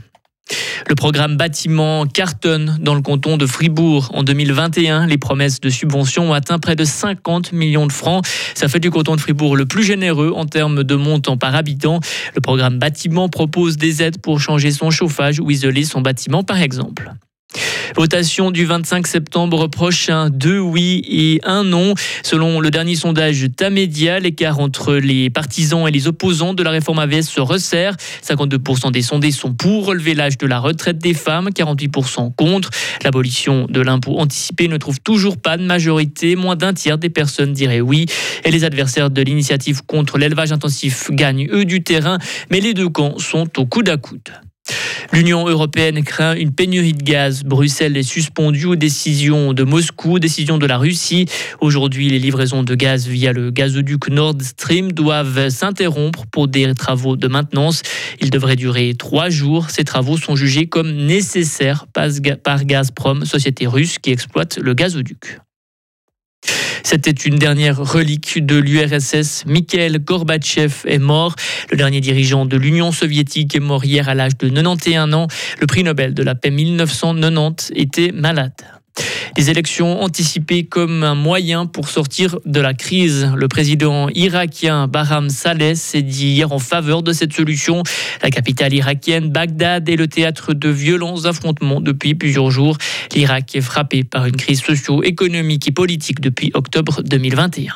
Le 0.88 0.94
programme 0.94 1.36
bâtiment 1.36 2.06
cartonne 2.06 2.78
dans 2.80 2.94
le 2.94 3.02
canton 3.02 3.36
de 3.36 3.46
Fribourg. 3.46 4.10
En 4.14 4.22
2021, 4.22 5.06
les 5.06 5.18
promesses 5.18 5.60
de 5.60 5.70
subventions 5.70 6.30
ont 6.30 6.32
atteint 6.32 6.58
près 6.58 6.76
de 6.76 6.84
50 6.84 7.52
millions 7.52 7.86
de 7.86 7.92
francs. 7.92 8.24
Ça 8.54 8.68
fait 8.68 8.80
du 8.80 8.90
canton 8.90 9.16
de 9.16 9.20
Fribourg 9.20 9.56
le 9.56 9.66
plus 9.66 9.82
généreux 9.82 10.32
en 10.34 10.46
termes 10.46 10.84
de 10.84 10.94
montant 10.94 11.36
par 11.36 11.54
habitant. 11.54 12.00
Le 12.34 12.40
programme 12.40 12.78
bâtiment 12.78 13.28
propose 13.28 13.76
des 13.76 14.02
aides 14.02 14.18
pour 14.20 14.40
changer 14.40 14.70
son 14.70 14.90
chauffage 14.90 15.40
ou 15.40 15.50
isoler 15.50 15.84
son 15.84 16.00
bâtiment 16.00 16.42
par 16.42 16.60
exemple. 16.60 17.12
Votation 17.98 18.52
du 18.52 18.64
25 18.64 19.08
septembre 19.08 19.66
prochain, 19.66 20.30
deux 20.30 20.60
oui 20.60 21.02
et 21.08 21.40
un 21.42 21.64
non. 21.64 21.94
Selon 22.22 22.60
le 22.60 22.70
dernier 22.70 22.94
sondage 22.94 23.46
Tamedia, 23.56 24.20
l'écart 24.20 24.60
entre 24.60 24.94
les 24.94 25.30
partisans 25.30 25.88
et 25.88 25.90
les 25.90 26.06
opposants 26.06 26.54
de 26.54 26.62
la 26.62 26.70
réforme 26.70 27.00
AVS 27.00 27.22
se 27.22 27.40
resserre. 27.40 27.96
52% 28.22 28.92
des 28.92 29.02
sondés 29.02 29.32
sont 29.32 29.52
pour 29.52 29.86
relever 29.86 30.14
l'âge 30.14 30.38
de 30.38 30.46
la 30.46 30.60
retraite 30.60 30.98
des 30.98 31.12
femmes, 31.12 31.48
48% 31.48 32.34
contre. 32.36 32.70
L'abolition 33.02 33.66
de 33.68 33.80
l'impôt 33.80 34.18
anticipé 34.18 34.68
ne 34.68 34.76
trouve 34.76 35.00
toujours 35.00 35.36
pas 35.36 35.56
de 35.56 35.64
majorité. 35.64 36.36
Moins 36.36 36.54
d'un 36.56 36.74
tiers 36.74 36.98
des 36.98 37.10
personnes 37.10 37.52
diraient 37.52 37.80
oui. 37.80 38.06
Et 38.44 38.52
les 38.52 38.64
adversaires 38.64 39.10
de 39.10 39.22
l'initiative 39.22 39.82
contre 39.84 40.18
l'élevage 40.18 40.52
intensif 40.52 41.10
gagnent 41.10 41.48
eux 41.50 41.64
du 41.64 41.82
terrain. 41.82 42.18
Mais 42.50 42.60
les 42.60 42.74
deux 42.74 42.88
camps 42.88 43.18
sont 43.18 43.58
au 43.58 43.66
coude 43.66 43.88
à 43.88 43.96
coude. 43.96 44.30
L'Union 45.12 45.48
européenne 45.48 46.04
craint 46.04 46.34
une 46.34 46.52
pénurie 46.52 46.92
de 46.92 47.02
gaz. 47.02 47.42
Bruxelles 47.42 47.96
est 47.96 48.02
suspendue 48.02 48.66
aux 48.66 48.76
décisions 48.76 49.52
de 49.52 49.64
Moscou, 49.64 50.18
décision 50.18 50.58
de 50.58 50.66
la 50.66 50.78
Russie. 50.78 51.26
Aujourd'hui, 51.60 52.08
les 52.08 52.18
livraisons 52.18 52.62
de 52.62 52.74
gaz 52.74 53.06
via 53.06 53.32
le 53.32 53.50
gazoduc 53.50 54.08
Nord 54.08 54.36
Stream 54.42 54.92
doivent 54.92 55.48
s'interrompre 55.48 56.26
pour 56.30 56.46
des 56.46 56.72
travaux 56.74 57.16
de 57.16 57.26
maintenance. 57.26 57.82
Ils 58.20 58.30
devraient 58.30 58.56
durer 58.56 58.94
trois 58.98 59.30
jours. 59.30 59.70
Ces 59.70 59.84
travaux 59.84 60.16
sont 60.16 60.36
jugés 60.36 60.66
comme 60.66 60.92
nécessaires 60.92 61.86
par 61.92 62.64
Gazprom, 62.64 63.24
société 63.24 63.66
russe 63.66 63.98
qui 63.98 64.10
exploite 64.10 64.58
le 64.58 64.74
gazoduc. 64.74 65.40
C'était 66.90 67.10
une 67.10 67.36
dernière 67.36 67.76
relique 67.76 68.42
de 68.46 68.56
l'URSS. 68.56 69.44
Mikhail 69.44 69.98
Gorbatchev 69.98 70.86
est 70.86 70.98
mort. 70.98 71.34
Le 71.70 71.76
dernier 71.76 72.00
dirigeant 72.00 72.46
de 72.46 72.56
l'Union 72.56 72.92
soviétique 72.92 73.54
est 73.54 73.60
mort 73.60 73.84
hier 73.84 74.08
à 74.08 74.14
l'âge 74.14 74.38
de 74.38 74.48
91 74.48 75.12
ans. 75.12 75.26
Le 75.60 75.66
prix 75.66 75.84
Nobel 75.84 76.14
de 76.14 76.22
la 76.22 76.34
paix 76.34 76.50
1990 76.50 77.72
était 77.74 78.10
malade. 78.10 78.77
Les 79.36 79.50
élections 79.50 80.02
anticipées 80.02 80.64
comme 80.64 81.04
un 81.04 81.14
moyen 81.14 81.66
pour 81.66 81.88
sortir 81.88 82.38
de 82.44 82.60
la 82.60 82.74
crise. 82.74 83.30
Le 83.36 83.46
président 83.46 84.08
irakien 84.08 84.88
Bahram 84.88 85.30
Saleh 85.30 85.76
s'est 85.76 86.02
dit 86.02 86.30
hier 86.30 86.50
en 86.50 86.58
faveur 86.58 87.04
de 87.04 87.12
cette 87.12 87.32
solution. 87.32 87.84
La 88.22 88.30
capitale 88.30 88.74
irakienne, 88.74 89.30
Bagdad, 89.30 89.88
est 89.88 89.96
le 89.96 90.08
théâtre 90.08 90.54
de 90.54 90.68
violents 90.68 91.24
affrontements 91.24 91.80
depuis 91.80 92.16
plusieurs 92.16 92.50
jours. 92.50 92.78
L'Irak 93.14 93.54
est 93.54 93.60
frappé 93.60 94.02
par 94.02 94.26
une 94.26 94.36
crise 94.36 94.60
socio-économique 94.60 95.68
et 95.68 95.72
politique 95.72 96.20
depuis 96.20 96.50
octobre 96.54 97.02
2021. 97.02 97.74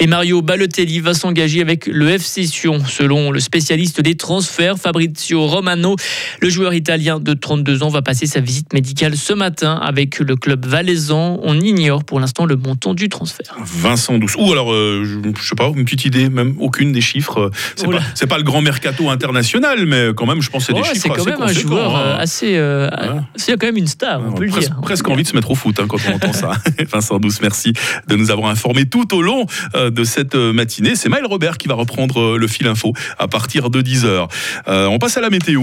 Et 0.00 0.06
Mario 0.06 0.42
Balotelli 0.42 1.00
va 1.00 1.12
s'engager 1.14 1.60
avec 1.60 1.86
le 1.86 2.08
FC 2.10 2.46
Sion. 2.46 2.84
Selon 2.86 3.30
le 3.32 3.40
spécialiste 3.40 4.00
des 4.00 4.16
transferts, 4.16 4.78
Fabrizio 4.78 5.46
Romano, 5.46 5.96
le 6.40 6.48
joueur 6.48 6.72
italien 6.74 7.18
de 7.18 7.32
32 7.34 7.82
ans 7.82 7.88
va 7.88 8.00
passer 8.02 8.26
sa 8.26 8.40
visite 8.40 8.72
médicale 8.72 9.16
ce 9.16 9.32
matin 9.32 9.74
avec 9.74 10.20
le 10.20 10.36
club 10.36 10.66
valaisan. 10.66 11.40
On 11.42 11.58
ignore 11.60 12.04
pour 12.04 12.20
l'instant 12.20 12.46
le 12.46 12.54
montant 12.56 12.94
du 12.94 13.08
transfert. 13.08 13.56
Vincent 13.64 14.18
Douce. 14.18 14.36
Ou 14.38 14.52
alors, 14.52 14.72
euh, 14.72 15.04
je, 15.04 15.42
sais 15.42 15.56
pas, 15.56 15.68
une 15.74 15.84
petite 15.84 16.04
idée, 16.04 16.28
même 16.28 16.54
aucune 16.60 16.92
des 16.92 17.00
chiffres. 17.00 17.50
C'est 17.74 17.86
Oula. 17.86 18.00
pas, 18.28 18.38
le 18.38 18.44
grand 18.44 18.60
mercato 18.62 19.08
international, 19.10 19.84
mais 19.86 20.10
quand 20.16 20.26
même, 20.26 20.40
je 20.42 20.50
pense 20.50 20.62
que 20.62 20.66
c'est 20.68 20.72
des 20.74 20.80
Ouais, 20.80 20.94
chiffres 20.94 21.02
c'est 21.02 21.08
quand 21.08 21.14
assez 21.26 21.30
même 21.30 21.42
un 21.42 21.52
joueur 21.52 21.96
hein. 21.96 22.02
euh, 22.06 22.18
assez. 22.18 22.56
euh, 22.56 22.88
C'est 23.36 23.52
quand 23.58 23.66
même 23.66 23.76
une 23.76 23.86
star, 23.88 24.20
on 24.24 24.32
peut 24.32 24.44
le 24.44 24.50
dire. 24.52 24.76
presque 24.80 25.08
envie 25.08 25.24
de 25.24 25.28
se 25.28 25.34
mettre 25.34 25.50
au 25.50 25.54
foot 25.56 25.78
hein, 25.80 25.86
quand 25.88 25.98
on 26.08 26.14
entend 26.14 26.32
ça. 26.32 26.52
Vincent 26.92 27.18
Douce, 27.18 27.40
merci 27.42 27.72
de 28.06 28.14
nous 28.16 28.30
avoir 28.30 28.50
informés 28.50 28.86
tout 28.86 29.12
au 29.14 29.22
long 29.22 29.46
euh, 29.74 29.87
de 29.90 30.04
cette 30.04 30.34
euh, 30.34 30.52
matinée. 30.52 30.96
C'est 30.96 31.08
Maël 31.08 31.26
Robert 31.26 31.58
qui 31.58 31.68
va 31.68 31.74
reprendre 31.74 32.20
euh, 32.20 32.38
le 32.38 32.46
fil 32.46 32.66
info 32.66 32.92
à 33.18 33.28
partir 33.28 33.70
de 33.70 33.82
10h. 33.82 34.28
on 34.66 34.98
passe 34.98 35.16
à 35.16 35.20
la 35.20 35.30
météo. 35.30 35.62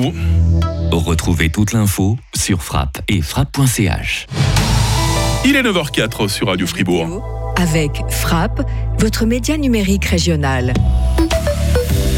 Retrouvez 0.92 1.50
toute 1.50 1.74
l'info 1.74 2.18
sur 2.36 2.64
frappe 2.64 3.00
et 3.08 3.22
frappe.ch. 3.22 4.28
Il 5.46 5.56
est 5.56 5.64
9h04 5.64 6.28
sur 6.28 6.48
Radio 6.48 6.66
Fribourg. 6.66 7.54
Avec 7.58 8.02
Frappe, 8.10 8.62
votre 9.00 9.26
média 9.26 9.58
numérique 9.58 10.06
régional. 10.06 10.74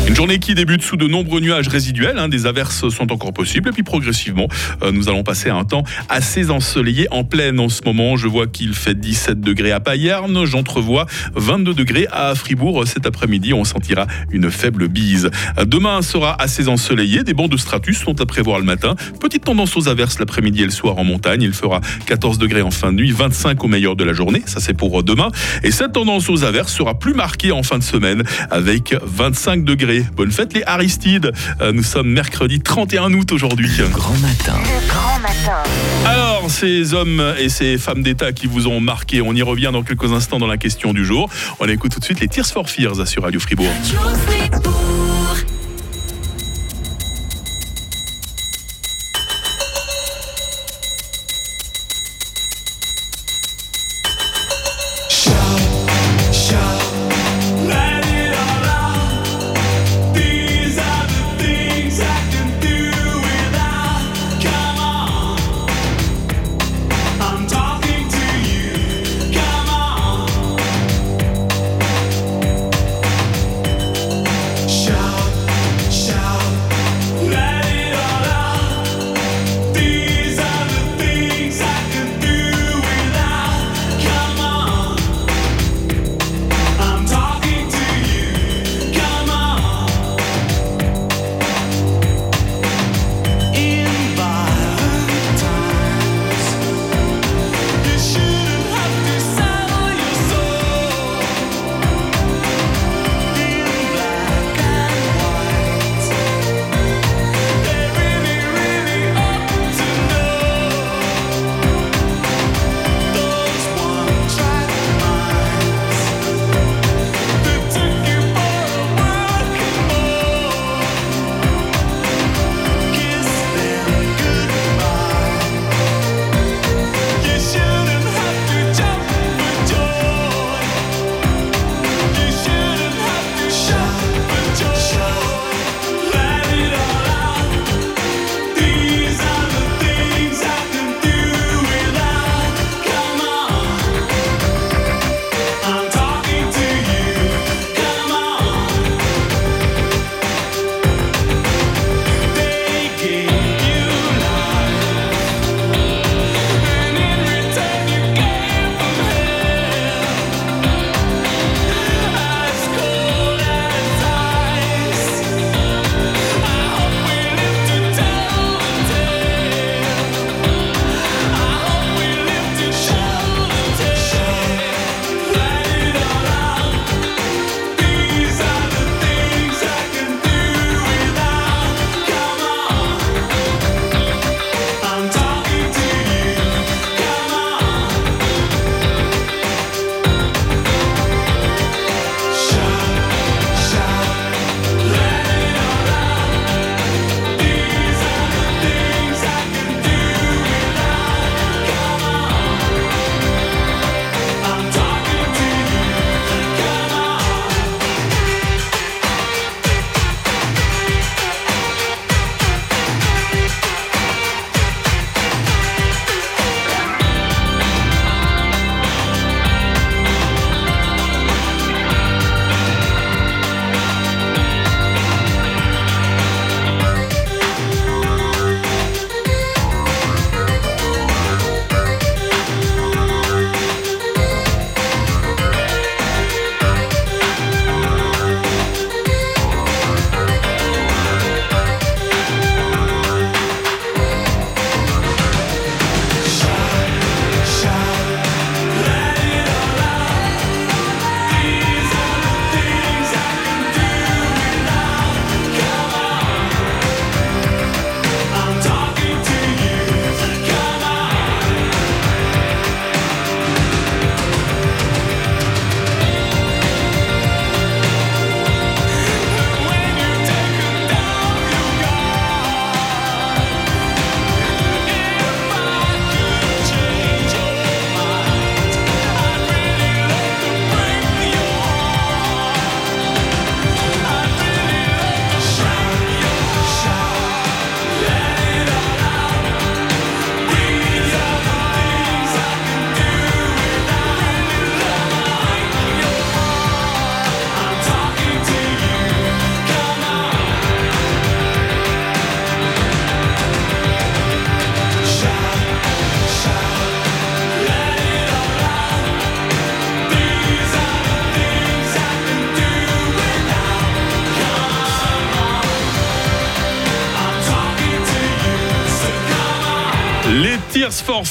Une 0.07 0.15
journée 0.15 0.39
qui 0.39 0.55
débute 0.55 0.83
sous 0.83 0.95
de 0.95 1.05
nombreux 1.05 1.41
nuages 1.41 1.67
résiduels. 1.67 2.17
hein. 2.17 2.29
des 2.29 2.45
averses 2.45 2.87
sont 2.87 3.11
encore 3.11 3.33
possibles. 3.33 3.67
Et 3.67 3.71
puis 3.73 3.83
progressivement, 3.83 4.47
euh, 4.81 4.93
nous 4.93 5.09
allons 5.09 5.23
passer 5.23 5.49
à 5.49 5.55
un 5.55 5.65
temps 5.65 5.83
assez 6.07 6.49
ensoleillé 6.49 7.07
en 7.11 7.25
pleine 7.25 7.59
en 7.59 7.67
ce 7.67 7.81
moment. 7.83 8.15
Je 8.15 8.29
vois 8.29 8.47
qu'il 8.47 8.73
fait 8.73 8.97
17 8.97 9.41
degrés 9.41 9.73
à 9.73 9.81
Payerne. 9.81 10.45
J'entrevois 10.45 11.07
22 11.35 11.73
degrés 11.73 12.07
à 12.09 12.35
Fribourg. 12.35 12.87
Cet 12.87 13.05
après-midi, 13.05 13.53
on 13.53 13.65
sentira 13.65 14.07
une 14.31 14.49
faible 14.49 14.87
bise. 14.87 15.29
Demain 15.65 16.01
sera 16.01 16.41
assez 16.41 16.69
ensoleillé. 16.69 17.23
Des 17.23 17.33
bancs 17.33 17.51
de 17.51 17.57
stratus 17.57 17.97
sont 17.97 18.21
à 18.21 18.25
prévoir 18.25 18.59
le 18.59 18.65
matin. 18.65 18.95
Petite 19.19 19.43
tendance 19.43 19.75
aux 19.75 19.89
averses 19.89 20.19
l'après-midi 20.19 20.61
et 20.61 20.65
le 20.65 20.71
soir 20.71 20.97
en 20.97 21.03
montagne. 21.03 21.41
Il 21.41 21.53
fera 21.53 21.81
14 22.05 22.37
degrés 22.37 22.61
en 22.61 22.71
fin 22.71 22.93
de 22.93 22.97
nuit, 22.97 23.11
25 23.11 23.61
au 23.61 23.67
meilleur 23.67 23.97
de 23.97 24.05
la 24.05 24.13
journée. 24.13 24.41
Ça, 24.45 24.61
c'est 24.61 24.73
pour 24.73 25.01
euh, 25.01 25.03
demain. 25.03 25.31
Et 25.63 25.71
cette 25.71 25.91
tendance 25.91 26.29
aux 26.29 26.45
averses 26.45 26.73
sera 26.73 26.97
plus 26.97 27.13
marquée 27.13 27.51
en 27.51 27.61
fin 27.61 27.77
de 27.77 27.83
semaine 27.83 28.23
avec 28.49 28.95
25 29.03 29.65
degrés. 29.65 29.96
Bonne 30.15 30.31
fête 30.31 30.53
les 30.53 30.63
Aristides. 30.65 31.31
Euh, 31.61 31.71
Nous 31.71 31.83
sommes 31.83 32.09
mercredi 32.09 32.59
31 32.59 33.13
août 33.13 33.31
aujourd'hui. 33.31 33.69
Grand 33.91 34.17
matin. 34.17 34.59
Grand 34.87 35.19
matin. 35.19 35.63
Alors, 36.05 36.45
ces 36.49 36.93
hommes 36.93 37.21
et 37.39 37.49
ces 37.49 37.77
femmes 37.77 38.03
d'État 38.03 38.31
qui 38.31 38.47
vous 38.47 38.67
ont 38.67 38.79
marqué, 38.79 39.21
on 39.21 39.33
y 39.33 39.41
revient 39.41 39.69
dans 39.73 39.83
quelques 39.83 40.11
instants 40.11 40.39
dans 40.39 40.47
la 40.47 40.57
question 40.57 40.93
du 40.93 41.05
jour. 41.05 41.29
On 41.59 41.67
écoute 41.67 41.91
tout 41.91 41.99
de 41.99 42.05
suite 42.05 42.19
les 42.19 42.27
Tears 42.27 42.45
for 42.47 42.69
Fears 42.69 43.07
sur 43.07 43.23
Radio 43.23 43.39
Fribourg. 43.39 43.71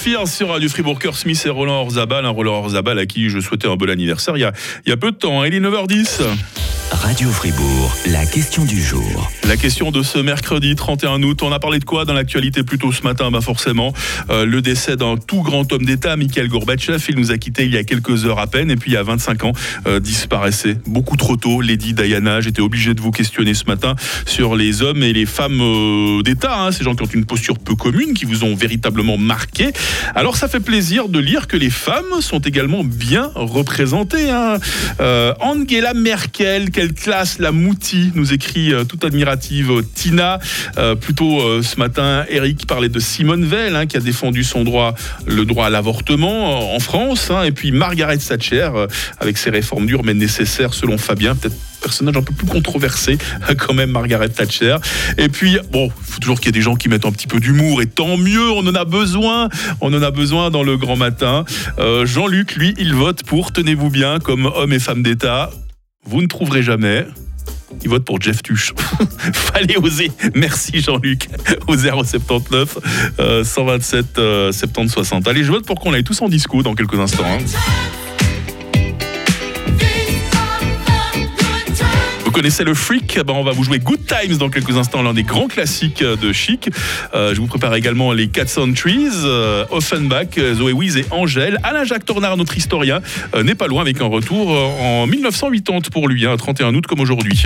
Fears 0.06 0.28
sur 0.28 0.50
Radio 0.50 0.68
Fribourg, 0.68 1.00
Smith 1.14 1.42
et 1.46 1.50
Roland 1.50 1.80
Orzabal. 1.82 2.24
Un 2.24 2.30
Roland 2.30 2.60
Orzabal 2.60 2.96
à 2.96 3.06
qui 3.06 3.28
je 3.28 3.40
souhaitais 3.40 3.66
un 3.66 3.74
bon 3.74 3.90
anniversaire 3.90 4.36
il 4.36 4.40
y 4.40 4.44
a, 4.44 4.52
il 4.84 4.90
y 4.90 4.92
a 4.92 4.96
peu 4.96 5.10
de 5.10 5.16
temps. 5.16 5.42
hein. 5.42 5.48
Il 5.48 5.54
est 5.54 5.58
9h10. 5.58 6.22
Radio 7.02 7.30
Fribourg, 7.30 7.94
la 8.06 8.24
question 8.26 8.64
du 8.64 8.82
jour. 8.82 9.30
La 9.46 9.56
question 9.56 9.90
de 9.90 10.02
ce 10.02 10.18
mercredi 10.18 10.74
31 10.74 11.22
août, 11.22 11.42
on 11.42 11.52
a 11.52 11.58
parlé 11.60 11.78
de 11.78 11.84
quoi 11.84 12.04
dans 12.04 12.14
l'actualité 12.14 12.62
plutôt 12.62 12.90
ce 12.90 13.02
matin? 13.02 13.30
Bah 13.30 13.40
Forcément, 13.40 13.92
euh, 14.30 14.44
le 14.44 14.60
décès 14.62 14.96
d'un 14.96 15.16
tout 15.16 15.42
grand 15.42 15.70
homme 15.72 15.84
d'État, 15.84 16.16
Mikhail 16.16 16.48
Gorbatchev. 16.48 17.04
Il 17.08 17.16
nous 17.16 17.30
a 17.30 17.38
quittés 17.38 17.64
il 17.64 17.72
y 17.72 17.76
a 17.76 17.84
quelques 17.84 18.24
heures 18.24 18.38
à 18.40 18.46
peine 18.46 18.70
et 18.70 18.76
puis 18.76 18.90
il 18.92 18.94
y 18.94 18.96
a 18.96 19.02
25 19.02 19.44
ans, 19.44 19.52
euh, 19.86 20.00
disparaissait 20.00 20.78
beaucoup 20.86 21.16
trop 21.16 21.36
tôt. 21.36 21.60
Lady 21.60 21.92
Diana, 21.92 22.40
j'étais 22.40 22.62
obligé 22.62 22.94
de 22.94 23.00
vous 23.00 23.12
questionner 23.12 23.54
ce 23.54 23.66
matin 23.66 23.94
sur 24.24 24.56
les 24.56 24.82
hommes 24.82 25.02
et 25.02 25.12
les 25.12 25.26
femmes 25.26 25.60
euh, 25.60 26.22
d'État, 26.22 26.60
hein, 26.60 26.72
ces 26.72 26.82
gens 26.82 26.94
qui 26.96 27.02
ont 27.04 27.06
une 27.12 27.26
posture 27.26 27.58
peu 27.58 27.76
commune, 27.76 28.14
qui 28.14 28.24
vous 28.24 28.42
ont 28.42 28.54
véritablement 28.56 29.18
marqué. 29.18 29.72
Alors 30.14 30.36
ça 30.36 30.48
fait 30.48 30.60
plaisir 30.60 31.08
de 31.08 31.18
lire 31.18 31.46
que 31.46 31.56
les 31.56 31.70
femmes 31.70 32.20
sont 32.20 32.40
également 32.40 32.82
bien 32.84 33.30
représentées. 33.34 34.30
hein. 34.30 34.58
Angela 35.40 35.94
Merkel, 35.94 36.70
quelle 36.70 36.85
classe 36.94 37.38
la 37.38 37.52
moutie, 37.52 38.12
nous 38.14 38.32
écrit 38.32 38.72
euh, 38.72 38.84
toute 38.84 39.04
admirative 39.04 39.70
euh, 39.70 39.82
Tina. 39.94 40.38
Euh, 40.78 40.94
plutôt 40.94 41.40
euh, 41.40 41.62
ce 41.62 41.78
matin, 41.78 42.24
Eric 42.28 42.66
parlait 42.66 42.88
de 42.88 43.00
Simone 43.00 43.44
Veil, 43.44 43.74
hein, 43.74 43.86
qui 43.86 43.96
a 43.96 44.00
défendu 44.00 44.44
son 44.44 44.64
droit, 44.64 44.94
le 45.26 45.44
droit 45.44 45.66
à 45.66 45.70
l'avortement 45.70 46.74
en 46.74 46.80
France. 46.80 47.30
hein. 47.30 47.42
et 47.44 47.52
puis 47.52 47.72
Margaret 47.72 48.18
Thatcher, 48.18 48.70
avec 49.20 49.38
ses 49.38 49.50
réformes 49.50 49.86
dures 49.86 50.04
mais 50.04 50.14
nécessaires 50.14 50.74
selon 50.74 50.98
Fabien, 50.98 51.34
peut-être 51.34 51.56
personnage 51.82 52.16
un 52.16 52.22
peu 52.22 52.32
plus 52.32 52.46
controversé 52.46 53.18
quand 53.58 53.74
même 53.74 53.90
Margaret 53.90 54.30
Thatcher 54.30 54.76
et 55.18 55.28
puis 55.28 55.58
bon 55.70 55.86
il 55.86 56.12
faut 56.12 56.20
toujours 56.20 56.40
qu'il 56.40 56.46
y 56.46 56.48
ait 56.48 56.52
des 56.52 56.62
gens 56.62 56.74
qui 56.74 56.88
mettent 56.88 57.04
un 57.04 57.12
petit 57.12 57.26
peu 57.26 57.38
d'humour 57.38 57.82
et 57.82 57.86
tant 57.86 58.16
mieux 58.16 58.50
on 58.50 58.66
en 58.66 58.74
a 58.74 58.84
besoin 58.84 59.48
on 59.80 59.92
en 59.94 60.02
a 60.02 60.10
besoin 60.10 60.50
dans 60.50 60.62
le 60.62 60.76
grand 60.78 60.96
matin 60.96 61.44
Jean-Luc 62.04 62.56
lui 62.56 62.74
il 62.78 62.94
vote 62.94 63.22
pour 63.24 63.52
tenez-vous 63.52 63.90
bien 63.90 64.18
comme 64.18 64.46
homme 64.46 64.72
et 64.72 64.80
femme 64.80 65.02
d'État 65.02 65.50
vous 66.06 66.22
ne 66.22 66.26
trouverez 66.26 66.62
jamais 66.62 67.06
il 67.82 67.88
vote 67.88 68.04
pour 68.04 68.20
Jeff 68.20 68.42
Tuch. 68.42 68.72
Fallait 69.32 69.76
oser. 69.76 70.10
Merci 70.34 70.80
Jean-Luc. 70.80 71.28
Au 71.66 71.76
079 71.76 72.78
euh, 73.18 73.44
127 73.44 74.18
euh, 74.18 74.52
70 74.52 74.92
60. 74.92 75.28
Allez, 75.28 75.44
je 75.44 75.50
vote 75.50 75.66
pour 75.66 75.80
qu'on 75.80 75.92
aille 75.92 76.04
tous 76.04 76.20
en 76.22 76.28
disco 76.28 76.62
dans 76.62 76.74
quelques 76.74 76.98
instants. 76.98 77.24
hein. 77.24 77.38
Connaissez 82.36 82.64
le 82.64 82.74
Freak 82.74 83.18
ben, 83.24 83.32
On 83.32 83.42
va 83.42 83.52
vous 83.52 83.64
jouer 83.64 83.78
Good 83.78 84.00
Times 84.04 84.36
dans 84.36 84.50
quelques 84.50 84.76
instants, 84.76 85.02
l'un 85.02 85.14
des 85.14 85.22
grands 85.22 85.46
classiques 85.46 86.04
de 86.04 86.32
Chic. 86.34 86.68
Euh, 87.14 87.34
je 87.34 87.40
vous 87.40 87.46
prépare 87.46 87.74
également 87.74 88.12
les 88.12 88.28
Cats 88.28 88.58
on 88.58 88.74
Trees, 88.74 89.08
euh, 89.24 89.64
Offenbach, 89.70 90.36
euh, 90.36 90.52
Zoé 90.52 90.72
Wiz 90.72 90.98
et 90.98 91.06
Angèle. 91.12 91.58
Alain 91.62 91.84
Jacques 91.84 92.04
Tornard, 92.04 92.36
notre 92.36 92.54
historien, 92.54 93.00
euh, 93.34 93.42
n'est 93.42 93.54
pas 93.54 93.68
loin 93.68 93.80
avec 93.80 94.02
un 94.02 94.06
retour 94.06 94.54
euh, 94.54 94.66
en 94.82 95.06
1980 95.06 95.88
pour 95.90 96.08
lui, 96.08 96.26
hein, 96.26 96.36
31 96.36 96.74
août 96.74 96.86
comme 96.86 97.00
aujourd'hui. 97.00 97.42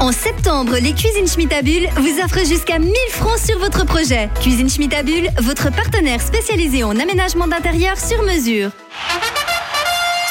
En 0.00 0.10
septembre, 0.10 0.72
les 0.82 0.92
Cuisines 0.92 1.28
Schmitabule 1.28 1.88
vous 1.96 2.24
offrent 2.24 2.44
jusqu'à 2.44 2.80
1000 2.80 2.90
francs 3.10 3.38
sur 3.38 3.56
votre 3.60 3.86
projet. 3.86 4.30
Cuisine 4.40 4.68
Schmitabule, 4.68 5.28
votre 5.38 5.70
partenaire 5.70 6.20
spécialisé 6.20 6.82
en 6.82 6.98
aménagement 6.98 7.46
d'intérieur 7.46 7.96
sur 7.96 8.20
mesure. 8.24 8.70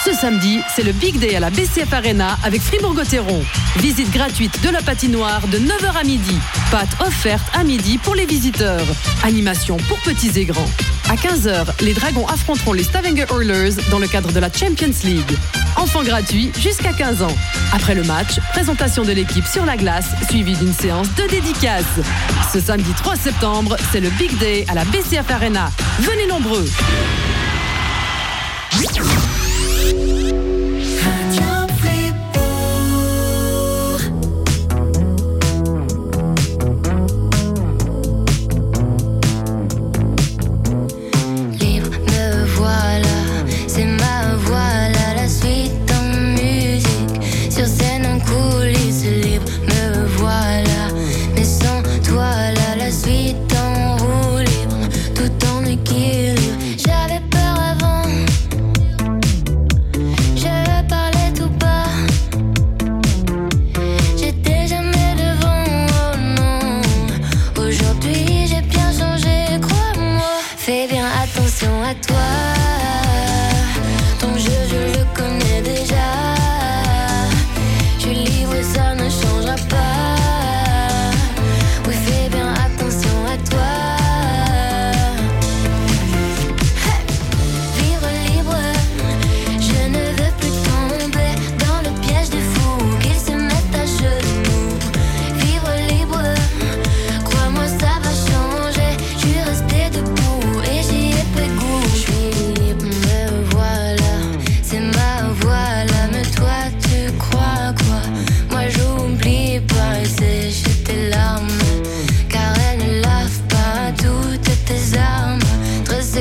Ce 0.06 0.14
samedi, 0.14 0.62
c'est 0.74 0.84
le 0.84 0.94
Big 0.94 1.20
Day 1.20 1.36
à 1.36 1.42
la 1.42 1.50
BCF 1.50 1.92
Arena 1.92 2.38
avec 2.44 2.62
Fribourg-Gotteron. 2.62 3.44
Visite 3.78 4.10
gratuite 4.12 4.64
de 4.64 4.70
la 4.70 4.82
patinoire 4.82 5.46
de 5.50 5.58
9h 5.58 6.00
à 6.00 6.04
midi. 6.04 6.38
Pâtes 6.72 6.96
offertes 7.02 7.48
à 7.54 7.66
midi 7.66 7.98
pour 7.98 8.16
les 8.16 8.26
visiteurs. 8.26 8.86
Animation 9.24 9.76
pour 9.90 10.00
petits 10.00 10.40
et 10.40 10.46
grands. 10.46 10.70
À 11.10 11.16
15h, 11.16 11.82
les 11.82 11.94
Dragons 11.94 12.26
affronteront 12.28 12.72
les 12.72 12.84
Stavanger 12.84 13.26
Oilers 13.30 13.76
dans 13.92 14.00
le 14.00 14.08
cadre 14.08 14.32
de 14.32 14.40
la 14.40 14.50
Champions 14.52 14.94
League. 15.04 15.38
Enfants 15.76 16.04
gratuits 16.04 16.52
jusqu'à 16.58 16.94
15 16.94 17.22
ans. 17.22 17.36
Après 17.74 17.94
le 17.94 18.04
match, 18.04 18.40
présentation 18.54 19.04
de 19.04 19.12
l'équipe 19.12 19.46
sur 19.46 19.66
la 19.66 19.76
glace 19.76 20.08
suivie 20.30 20.56
d'une 20.56 20.74
séance 20.74 21.14
de 21.16 21.28
dédicace. 21.28 21.84
Ce 22.54 22.62
samedi 22.62 22.94
3 22.94 23.18
septembre, 23.18 23.76
c'est 23.92 24.00
le 24.00 24.10
Big 24.12 24.38
Day 24.38 24.66
à 24.70 24.76
la 24.76 24.86
BCF 24.86 25.30
Arena. 25.30 25.72
Venez 26.00 26.28
nombreux. 26.28 26.66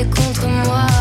contre 0.05 0.47
moi. 0.47 0.98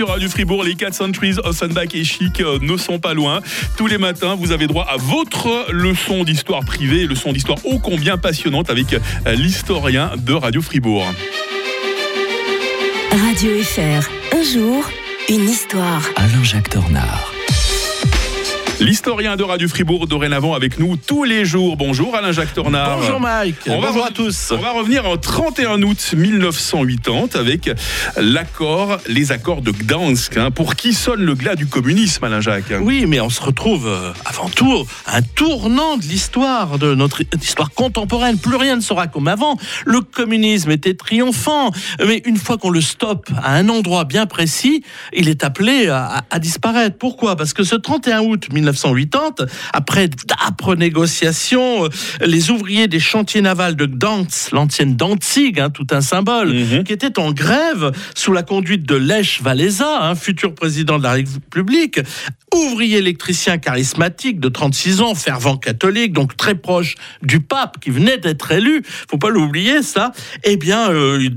Sur 0.00 0.08
Radio 0.08 0.30
Fribourg, 0.30 0.64
les 0.64 0.76
4 0.76 0.94
Centuries, 0.94 1.34
Offenbach 1.44 1.88
et 1.92 2.04
Chic 2.04 2.40
euh, 2.40 2.58
ne 2.62 2.78
sont 2.78 2.98
pas 2.98 3.12
loin. 3.12 3.42
Tous 3.76 3.86
les 3.86 3.98
matins, 3.98 4.34
vous 4.34 4.50
avez 4.50 4.66
droit 4.66 4.86
à 4.88 4.96
votre 4.96 5.70
leçon 5.70 6.24
d'histoire 6.24 6.64
privée, 6.64 7.06
leçon 7.06 7.34
d'histoire 7.34 7.58
ô 7.66 7.78
combien 7.78 8.16
passionnante 8.16 8.70
avec 8.70 8.94
euh, 8.94 9.34
l'historien 9.34 10.12
de 10.16 10.32
Radio 10.32 10.62
Fribourg. 10.62 11.04
Radio 13.10 13.62
FR, 13.62 14.08
un 14.34 14.42
jour, 14.42 14.88
une 15.28 15.46
histoire. 15.46 16.02
Alain-Jacques 16.16 16.72
Dornard. 16.72 17.29
L'historien 18.80 19.36
de 19.36 19.42
Radio 19.42 19.68
Fribourg 19.68 20.06
dorénavant 20.06 20.54
avec 20.54 20.78
nous 20.78 20.96
tous 20.96 21.24
les 21.24 21.44
jours. 21.44 21.76
Bonjour 21.76 22.16
Alain-Jacques 22.16 22.54
Tornard. 22.54 22.96
Bonjour 23.00 23.20
Mike. 23.20 23.56
On 23.66 23.78
va 23.78 23.88
Bonjour 23.88 24.04
re- 24.06 24.08
à 24.08 24.10
tous. 24.10 24.52
On 24.52 24.56
va 24.56 24.70
revenir 24.72 25.04
en 25.06 25.18
31 25.18 25.82
août 25.82 26.14
1980 26.16 27.38
avec 27.38 27.70
l'accord, 28.16 28.96
les 29.06 29.32
accords 29.32 29.60
de 29.60 29.70
Gdansk. 29.70 30.38
hein. 30.38 30.50
Pour 30.50 30.76
qui 30.76 30.94
sonne 30.94 31.20
le 31.20 31.34
glas 31.34 31.56
du 31.56 31.66
communisme, 31.66 32.24
Alain-Jacques 32.24 32.72
Oui, 32.80 33.04
mais 33.06 33.20
on 33.20 33.28
se 33.28 33.42
retrouve 33.42 33.86
euh, 33.86 34.12
avant 34.24 34.48
tout 34.48 34.86
à 35.04 35.18
un 35.18 35.22
tournant 35.22 35.98
de 35.98 36.02
l'histoire, 36.04 36.78
de 36.78 36.94
notre 36.94 37.20
histoire 37.38 37.72
contemporaine. 37.72 38.38
Plus 38.38 38.56
rien 38.56 38.76
ne 38.76 38.80
sera 38.80 39.08
comme 39.08 39.28
avant. 39.28 39.58
Le 39.84 40.00
communisme 40.00 40.70
était 40.70 40.94
triomphant, 40.94 41.70
mais 42.06 42.22
une 42.24 42.38
fois 42.38 42.56
qu'on 42.56 42.70
le 42.70 42.80
stoppe 42.80 43.28
à 43.42 43.52
un 43.56 43.68
endroit 43.68 44.04
bien 44.04 44.24
précis, 44.24 44.82
il 45.12 45.28
est 45.28 45.44
appelé 45.44 45.88
à 45.88 46.38
disparaître. 46.38 46.96
Pourquoi? 46.96 47.36
Parce 47.36 47.52
que 47.52 47.62
ce 47.62 47.74
31 47.76 48.20
août 48.22 48.46
1980, 48.50 48.69
après 49.72 50.08
d'âpres 50.08 50.74
négociations, 50.74 51.84
euh, 51.84 51.88
les 52.20 52.50
ouvriers 52.50 52.88
des 52.88 53.00
chantiers 53.00 53.40
navals 53.40 53.76
de 53.76 53.86
Gdansk, 53.86 54.52
l'ancienne 54.52 54.96
Danzig, 54.96 55.60
hein, 55.60 55.70
tout 55.70 55.86
un 55.90 56.00
symbole, 56.00 56.54
qui 56.84 56.92
étaient 56.92 57.18
en 57.18 57.32
grève 57.32 57.92
sous 58.14 58.32
la 58.32 58.42
conduite 58.42 58.84
de 58.84 58.96
Lech 58.96 59.40
Walesa, 59.44 59.98
hein, 60.02 60.14
futur 60.14 60.54
président 60.54 60.98
de 60.98 61.04
la 61.04 61.12
République, 61.12 62.00
ouvrier 62.54 62.98
électricien 62.98 63.58
charismatique 63.58 64.40
de 64.40 64.48
36 64.48 65.00
ans, 65.00 65.14
fervent 65.14 65.56
catholique, 65.56 66.12
donc 66.12 66.36
très 66.36 66.54
proche 66.54 66.94
du 67.22 67.40
pape 67.40 67.78
qui 67.80 67.90
venait 67.90 68.18
d'être 68.18 68.50
élu, 68.52 68.82
faut 69.08 69.18
pas 69.18 69.28
l'oublier 69.30 69.82
ça, 69.82 70.12
eh 70.44 70.56
bien, 70.56 70.90
euh, 70.90 71.28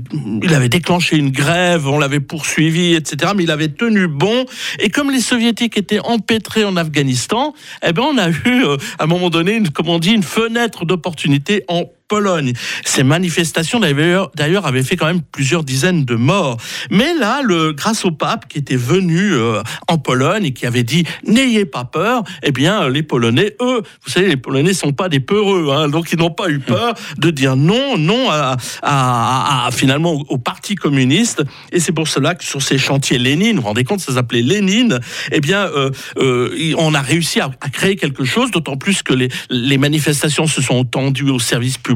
il- 0.42 0.54
avait 0.54 0.68
déclenché 0.68 1.16
une 1.16 1.30
grève, 1.30 1.88
on 1.88 1.98
l'avait 1.98 2.20
poursuivi, 2.20 2.94
etc., 2.94 3.32
mais 3.36 3.44
il 3.44 3.50
avait 3.50 3.68
tenu 3.68 4.06
bon, 4.08 4.44
et 4.78 4.88
comme 4.90 5.10
les 5.10 5.20
soviétiques 5.20 5.76
étaient 5.76 6.00
empêtrés 6.00 6.64
en 6.64 6.76
Afghanistan, 6.76 7.54
eh 7.86 7.92
bien, 7.92 8.04
on 8.04 8.18
a 8.18 8.28
eu, 8.30 8.64
euh, 8.64 8.76
à 8.98 9.04
un 9.04 9.06
moment 9.06 9.30
donné, 9.30 9.54
une, 9.56 9.68
comme 9.70 9.88
on 9.88 9.98
dit, 9.98 10.12
une 10.12 10.22
fenêtre 10.22 10.84
d'opportunité 10.84 11.64
en 11.68 11.84
Pologne. 12.08 12.52
Ces 12.84 13.02
manifestations 13.02 13.80
d'ailleurs 13.80 14.66
avaient 14.66 14.82
fait 14.82 14.96
quand 14.96 15.06
même 15.06 15.22
plusieurs 15.22 15.64
dizaines 15.64 16.04
de 16.04 16.14
morts. 16.16 16.58
Mais 16.90 17.14
là, 17.14 17.42
grâce 17.72 18.04
au 18.04 18.10
pape 18.10 18.46
qui 18.46 18.58
était 18.58 18.76
venu 18.76 19.32
euh, 19.32 19.62
en 19.88 19.96
Pologne 19.96 20.44
et 20.44 20.52
qui 20.52 20.66
avait 20.66 20.82
dit 20.82 21.04
n'ayez 21.26 21.64
pas 21.64 21.84
peur, 21.84 22.22
eh 22.42 22.52
bien 22.52 22.88
les 22.90 23.02
Polonais, 23.02 23.56
eux, 23.60 23.82
vous 24.04 24.10
savez, 24.10 24.28
les 24.28 24.36
Polonais 24.36 24.74
sont 24.74 24.92
pas 24.92 25.08
des 25.08 25.20
peureux, 25.20 25.70
hein, 25.72 25.88
donc 25.88 26.12
ils 26.12 26.18
n'ont 26.18 26.30
pas 26.30 26.50
eu 26.50 26.58
peur 26.58 26.94
de 27.16 27.30
dire 27.30 27.56
non, 27.56 27.96
non 27.96 28.28
à, 28.30 29.68
finalement 29.72 30.12
au, 30.12 30.38
parti 30.38 30.74
communiste. 30.74 31.42
Et 31.72 31.80
c'est 31.80 31.92
pour 31.92 32.08
cela 32.08 32.34
que 32.34 32.44
sur 32.44 32.60
ces 32.60 32.76
chantiers 32.76 33.18
Lénine, 33.18 33.56
vous 33.56 33.62
vous 33.62 33.68
rendez 33.68 33.84
compte, 33.84 34.00
ça 34.00 34.12
s'appelait 34.12 34.42
Lénine, 34.42 35.00
eh 35.32 35.40
bien 35.40 35.64
euh, 35.68 35.90
euh, 36.18 36.74
on 36.76 36.92
a 36.92 37.00
réussi 37.00 37.40
à, 37.40 37.50
à 37.60 37.70
créer 37.70 37.96
quelque 37.96 38.24
chose, 38.24 38.50
d'autant 38.50 38.76
plus 38.76 39.02
que 39.02 39.14
les, 39.14 39.28
les 39.48 39.78
manifestations 39.78 40.46
se 40.46 40.60
sont 40.60 40.84
tendues 40.84 41.30
au 41.30 41.38
service 41.38 41.78
public 41.78 41.93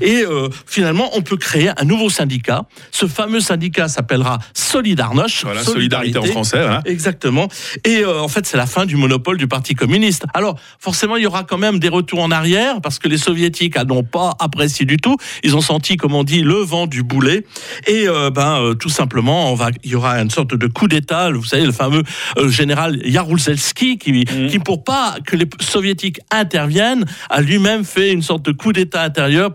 Et 0.00 0.22
euh, 0.22 0.48
finalement, 0.66 1.10
on 1.14 1.22
peut 1.22 1.36
créer 1.36 1.70
un 1.76 1.84
nouveau 1.84 2.10
syndicat. 2.10 2.64
Ce 2.90 3.06
fameux 3.06 3.40
syndicat 3.40 3.88
s'appellera 3.88 4.38
Solidarnoche. 4.52 5.44
Voilà, 5.44 5.62
solidarité 5.62 6.18
en 6.18 6.24
français, 6.24 6.60
voilà. 6.60 6.82
Exactement. 6.84 7.48
Et 7.84 7.98
euh, 7.98 8.20
en 8.20 8.28
fait, 8.28 8.46
c'est 8.46 8.56
la 8.56 8.66
fin 8.66 8.86
du 8.86 8.96
monopole 8.96 9.36
du 9.36 9.46
Parti 9.46 9.74
communiste. 9.74 10.24
Alors, 10.34 10.58
forcément, 10.78 11.16
il 11.16 11.22
y 11.22 11.26
aura 11.26 11.44
quand 11.44 11.58
même 11.58 11.78
des 11.78 11.88
retours 11.88 12.20
en 12.20 12.30
arrière 12.30 12.80
parce 12.80 12.98
que 12.98 13.08
les 13.08 13.18
soviétiques 13.18 13.76
n'ont 13.76 14.04
pas 14.04 14.34
apprécié 14.38 14.86
du 14.86 14.96
tout. 14.96 15.16
Ils 15.42 15.56
ont 15.56 15.60
senti, 15.60 15.96
comme 15.96 16.14
on 16.14 16.24
dit, 16.24 16.42
le 16.42 16.54
vent 16.54 16.86
du 16.86 17.02
boulet. 17.02 17.44
Et 17.86 18.08
euh, 18.08 18.30
ben, 18.30 18.74
tout 18.78 18.88
simplement, 18.88 19.52
on 19.52 19.54
va, 19.54 19.70
il 19.82 19.90
y 19.90 19.94
aura 19.94 20.20
une 20.20 20.30
sorte 20.30 20.54
de 20.54 20.66
coup 20.66 20.88
d'État. 20.88 21.30
Vous 21.30 21.44
savez, 21.44 21.64
le 21.64 21.72
fameux 21.72 22.02
général 22.46 23.00
Jaruzelski 23.04 23.98
qui, 23.98 24.24
qui, 24.24 24.58
pour 24.58 24.84
pas 24.84 25.16
que 25.24 25.36
les 25.36 25.46
soviétiques 25.60 26.20
interviennent, 26.30 27.04
a 27.30 27.40
lui-même 27.40 27.84
fait 27.84 28.12
une 28.12 28.22
sorte 28.22 28.44
de 28.44 28.52
coup 28.52 28.72
d'État 28.72 29.02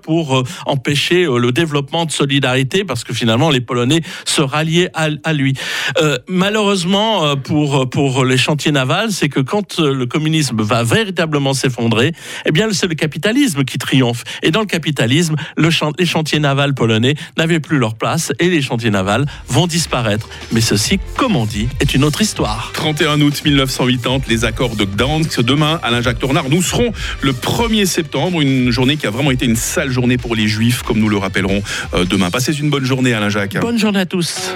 pour 0.01 0.37
euh, 0.37 0.43
empêcher 0.65 1.25
euh, 1.25 1.37
le 1.37 1.51
développement 1.51 2.05
de 2.05 2.11
solidarité 2.11 2.83
parce 2.83 3.03
que 3.03 3.13
finalement, 3.13 3.49
les 3.49 3.61
Polonais 3.61 4.01
se 4.25 4.41
ralliaient 4.41 4.89
à, 4.93 5.09
à 5.23 5.33
lui. 5.33 5.53
Euh, 6.01 6.17
malheureusement, 6.27 7.25
euh, 7.25 7.35
pour, 7.35 7.89
pour 7.89 8.25
les 8.25 8.37
chantiers 8.37 8.71
navals, 8.71 9.11
c'est 9.11 9.29
que 9.29 9.39
quand 9.39 9.79
le 9.79 10.05
communisme 10.05 10.61
va 10.61 10.83
véritablement 10.83 11.53
s'effondrer, 11.53 12.13
eh 12.45 12.51
bien, 12.51 12.69
c'est 12.71 12.87
le 12.87 12.95
capitalisme 12.95 13.63
qui 13.63 13.77
triomphe. 13.77 14.23
Et 14.43 14.51
dans 14.51 14.61
le 14.61 14.65
capitalisme, 14.65 15.35
le 15.57 15.69
les 15.97 16.05
chantiers 16.05 16.39
navals 16.39 16.73
polonais 16.73 17.15
n'avaient 17.37 17.59
plus 17.59 17.77
leur 17.77 17.95
place 17.95 18.33
et 18.39 18.49
les 18.49 18.61
chantiers 18.61 18.89
navals 18.89 19.25
vont 19.47 19.67
disparaître. 19.67 20.27
Mais 20.51 20.61
ceci, 20.61 20.99
comme 21.15 21.35
on 21.35 21.45
dit, 21.45 21.69
est 21.79 21.93
une 21.93 22.03
autre 22.03 22.21
histoire. 22.21 22.71
31 22.73 23.21
août 23.21 23.41
1980, 23.45 24.21
les 24.27 24.45
accords 24.45 24.75
de 24.75 24.85
Gdansk. 24.85 25.41
Demain, 25.41 25.79
Alain 25.83 26.01
Jacques 26.01 26.19
Tornard, 26.19 26.49
nous 26.49 26.61
serons 26.61 26.91
le 27.21 27.31
1er 27.31 27.85
septembre, 27.85 28.41
une 28.41 28.71
journée 28.71 28.97
qui 28.97 29.07
a 29.07 29.09
vraiment 29.09 29.31
été 29.31 29.45
une 29.45 29.55
sale 29.59 29.91
journée 29.91 30.17
pour 30.17 30.35
les 30.35 30.47
Juifs, 30.47 30.81
comme 30.83 30.99
nous 30.99 31.09
le 31.09 31.17
rappellerons 31.17 31.61
euh, 31.93 32.05
demain. 32.05 32.31
Passez 32.31 32.57
une 32.57 32.69
bonne 32.69 32.85
journée, 32.85 33.13
Alain 33.13 33.29
Jacques. 33.29 33.59
Bonne 33.59 33.77
journée 33.77 33.99
à 33.99 34.05
tous. 34.05 34.53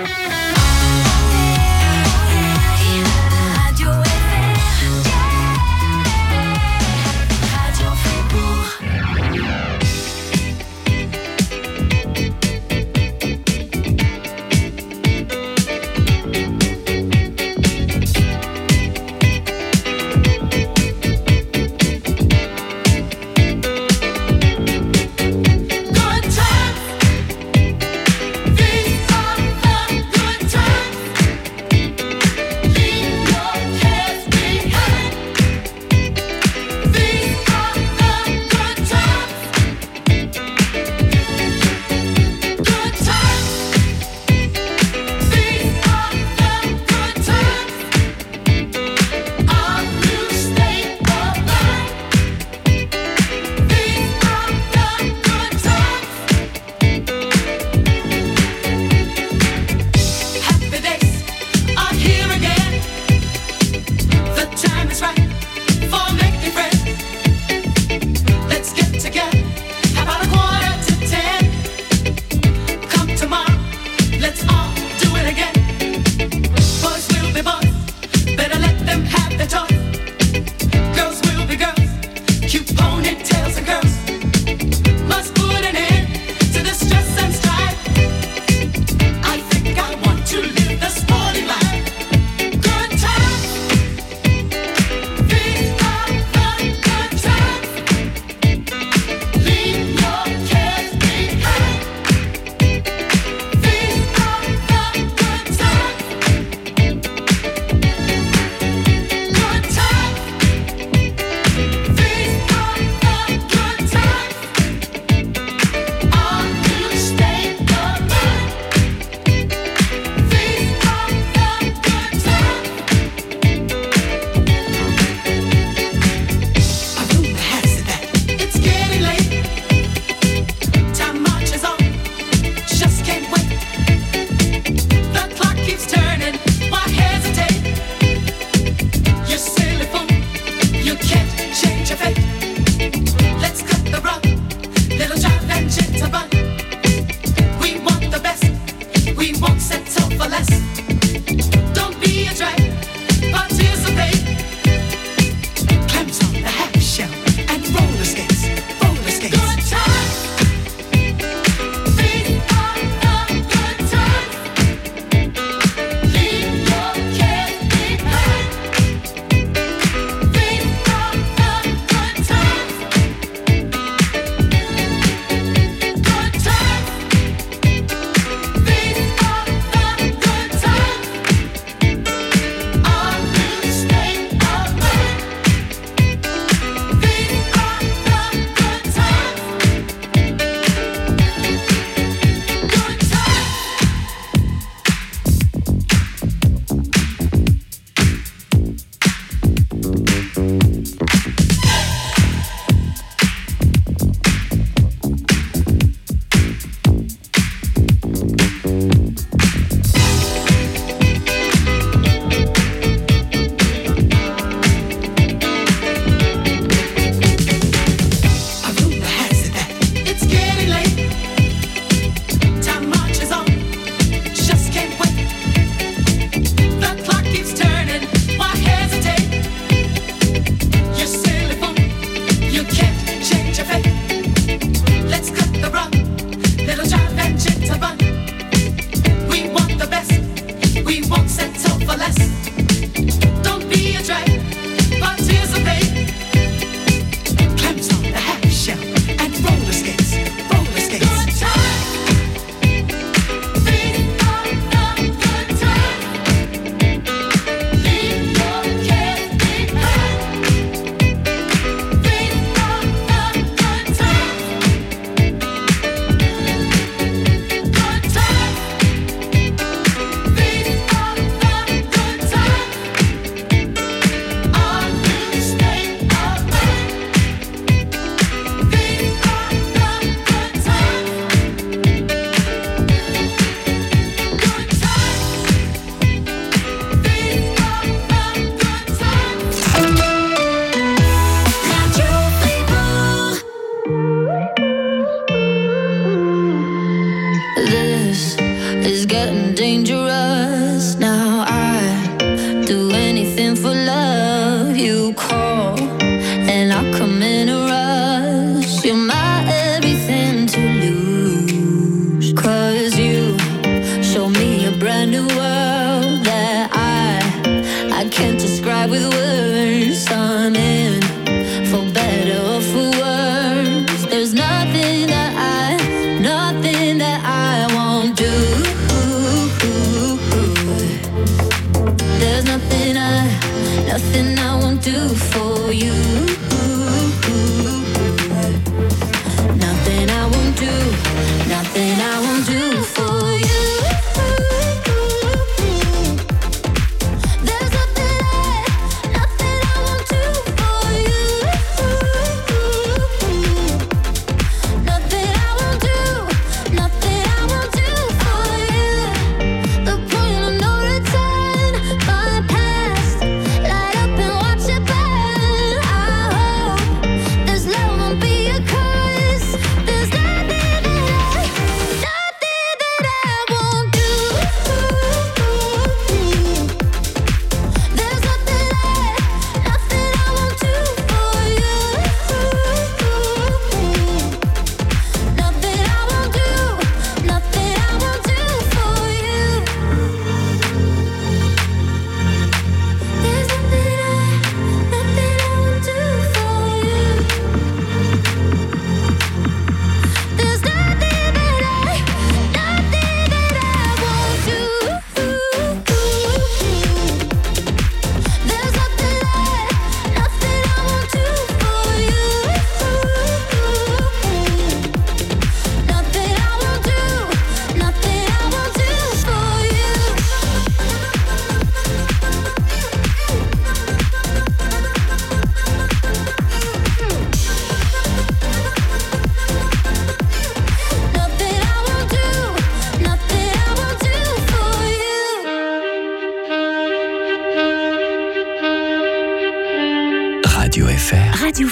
anything 303.24 303.55
for 303.55 303.74
love. 303.74 304.22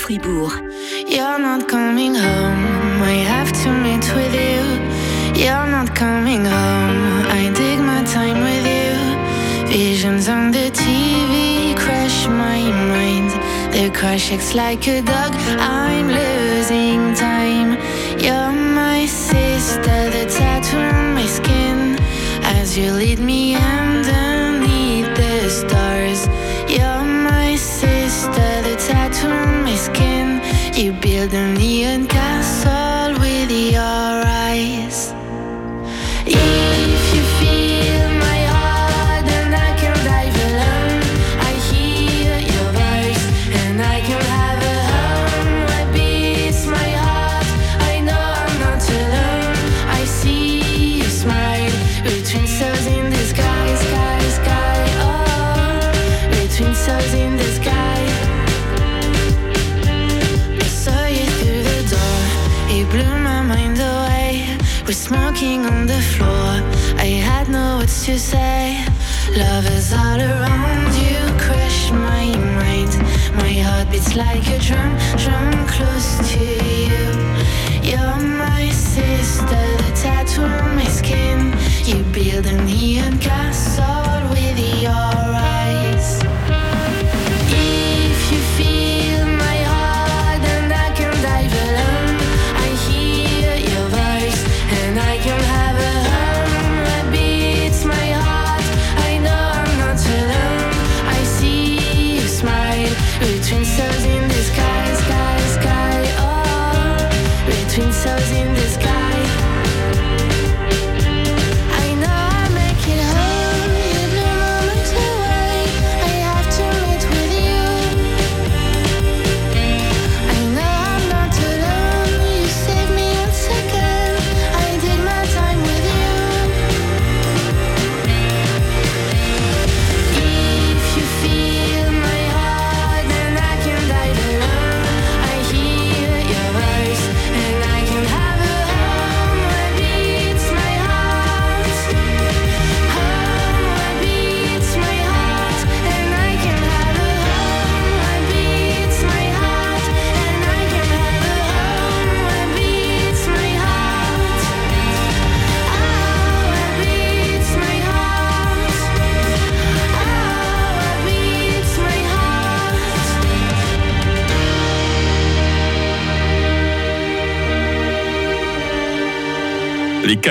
Fribourg. 0.02 0.54
You're 1.08 1.38
not 1.38 1.68
coming 1.68 2.16
home. 2.16 2.64
I 3.14 3.18
have 3.34 3.52
to 3.62 3.70
meet 3.86 4.06
with 4.18 4.34
you. 4.34 4.64
You're 5.44 5.68
not 5.76 5.96
coming 5.96 6.44
home. 6.44 7.02
I 7.40 7.52
dig 7.54 7.80
my 7.92 8.02
time 8.16 8.40
with 8.48 8.66
you. 8.78 8.96
Visions 9.68 10.28
on 10.28 10.52
the 10.52 10.72
TV 10.72 11.76
crash 11.78 12.28
my 12.28 12.62
mind. 12.94 13.30
The 13.74 13.92
crash, 13.98 14.32
acts 14.32 14.56
like 14.56 14.88
a 14.88 15.02
de 31.28 31.54
lien 31.54 32.08
to 68.06 68.18
say. 68.18 68.84
Love 69.38 69.68
is 69.78 69.94
all 69.94 70.20
around 70.20 70.92
you. 70.96 71.20
Crush 71.38 71.92
my 71.92 72.26
mind. 72.58 72.98
My 73.36 73.54
heart 73.62 73.92
beats 73.92 74.16
like 74.16 74.48
a 74.48 74.58
drum, 74.58 74.98
drum 75.18 75.54
close 75.68 76.18
to 76.32 76.44
you. 76.88 77.06
You're 77.84 78.20
my 78.42 78.70
sister, 78.72 79.64
the 79.82 79.92
tattoo 79.94 80.42
on 80.42 80.76
my 80.76 80.86
skin. 80.86 81.54
You 81.86 82.04
build 82.12 82.48
a 82.48 82.64
neon 82.64 83.20
castle 83.20 84.30
with 84.32 84.61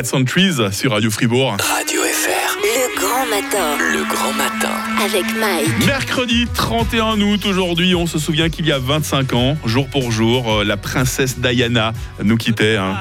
400 0.01 0.25
Trees 0.25 0.55
sur 0.73 0.93
Radio 0.93 1.11
Fribourg. 1.11 1.59
Radio 1.59 2.01
FR. 2.01 2.57
Le 2.63 2.99
grand 2.99 3.27
matin. 3.27 3.77
Le 3.93 4.03
grand 4.09 4.33
matin. 4.33 4.71
Avec 5.05 5.25
Mike. 5.39 5.87
Mercredi 5.87 6.47
31 6.55 7.21
août, 7.21 7.45
aujourd'hui, 7.45 7.95
on 7.95 8.07
se 8.07 8.19
souvient 8.19 8.49
qu'il 8.49 8.65
y 8.65 8.73
a 8.73 8.79
25 8.79 9.35
ans, 9.35 9.59
jour 9.67 9.89
pour 9.89 10.11
jour, 10.11 10.51
euh, 10.51 10.65
la 10.65 10.79
princesse 10.79 11.39
Diana 11.39 11.93
nous 12.25 12.39
quittait. 12.39 12.77
hein. 12.77 12.95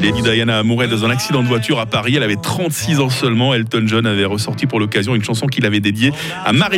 Lady 0.00 0.22
Diana 0.22 0.62
mourait 0.62 0.88
dans 0.88 1.04
un 1.04 1.10
accident 1.10 1.42
de 1.42 1.48
voiture 1.48 1.78
à 1.78 1.86
Paris. 1.86 2.14
Elle 2.16 2.22
avait 2.22 2.36
36 2.36 2.98
ans 3.00 3.10
seulement. 3.10 3.54
Elton 3.54 3.84
John 3.86 4.06
avait 4.06 4.24
ressorti 4.24 4.66
pour 4.66 4.80
l'occasion 4.80 5.14
une 5.14 5.22
chanson 5.22 5.46
qu'il 5.46 5.64
avait 5.64 5.80
dédiée 5.80 6.12
à 6.44 6.52
Marilyn 6.52 6.68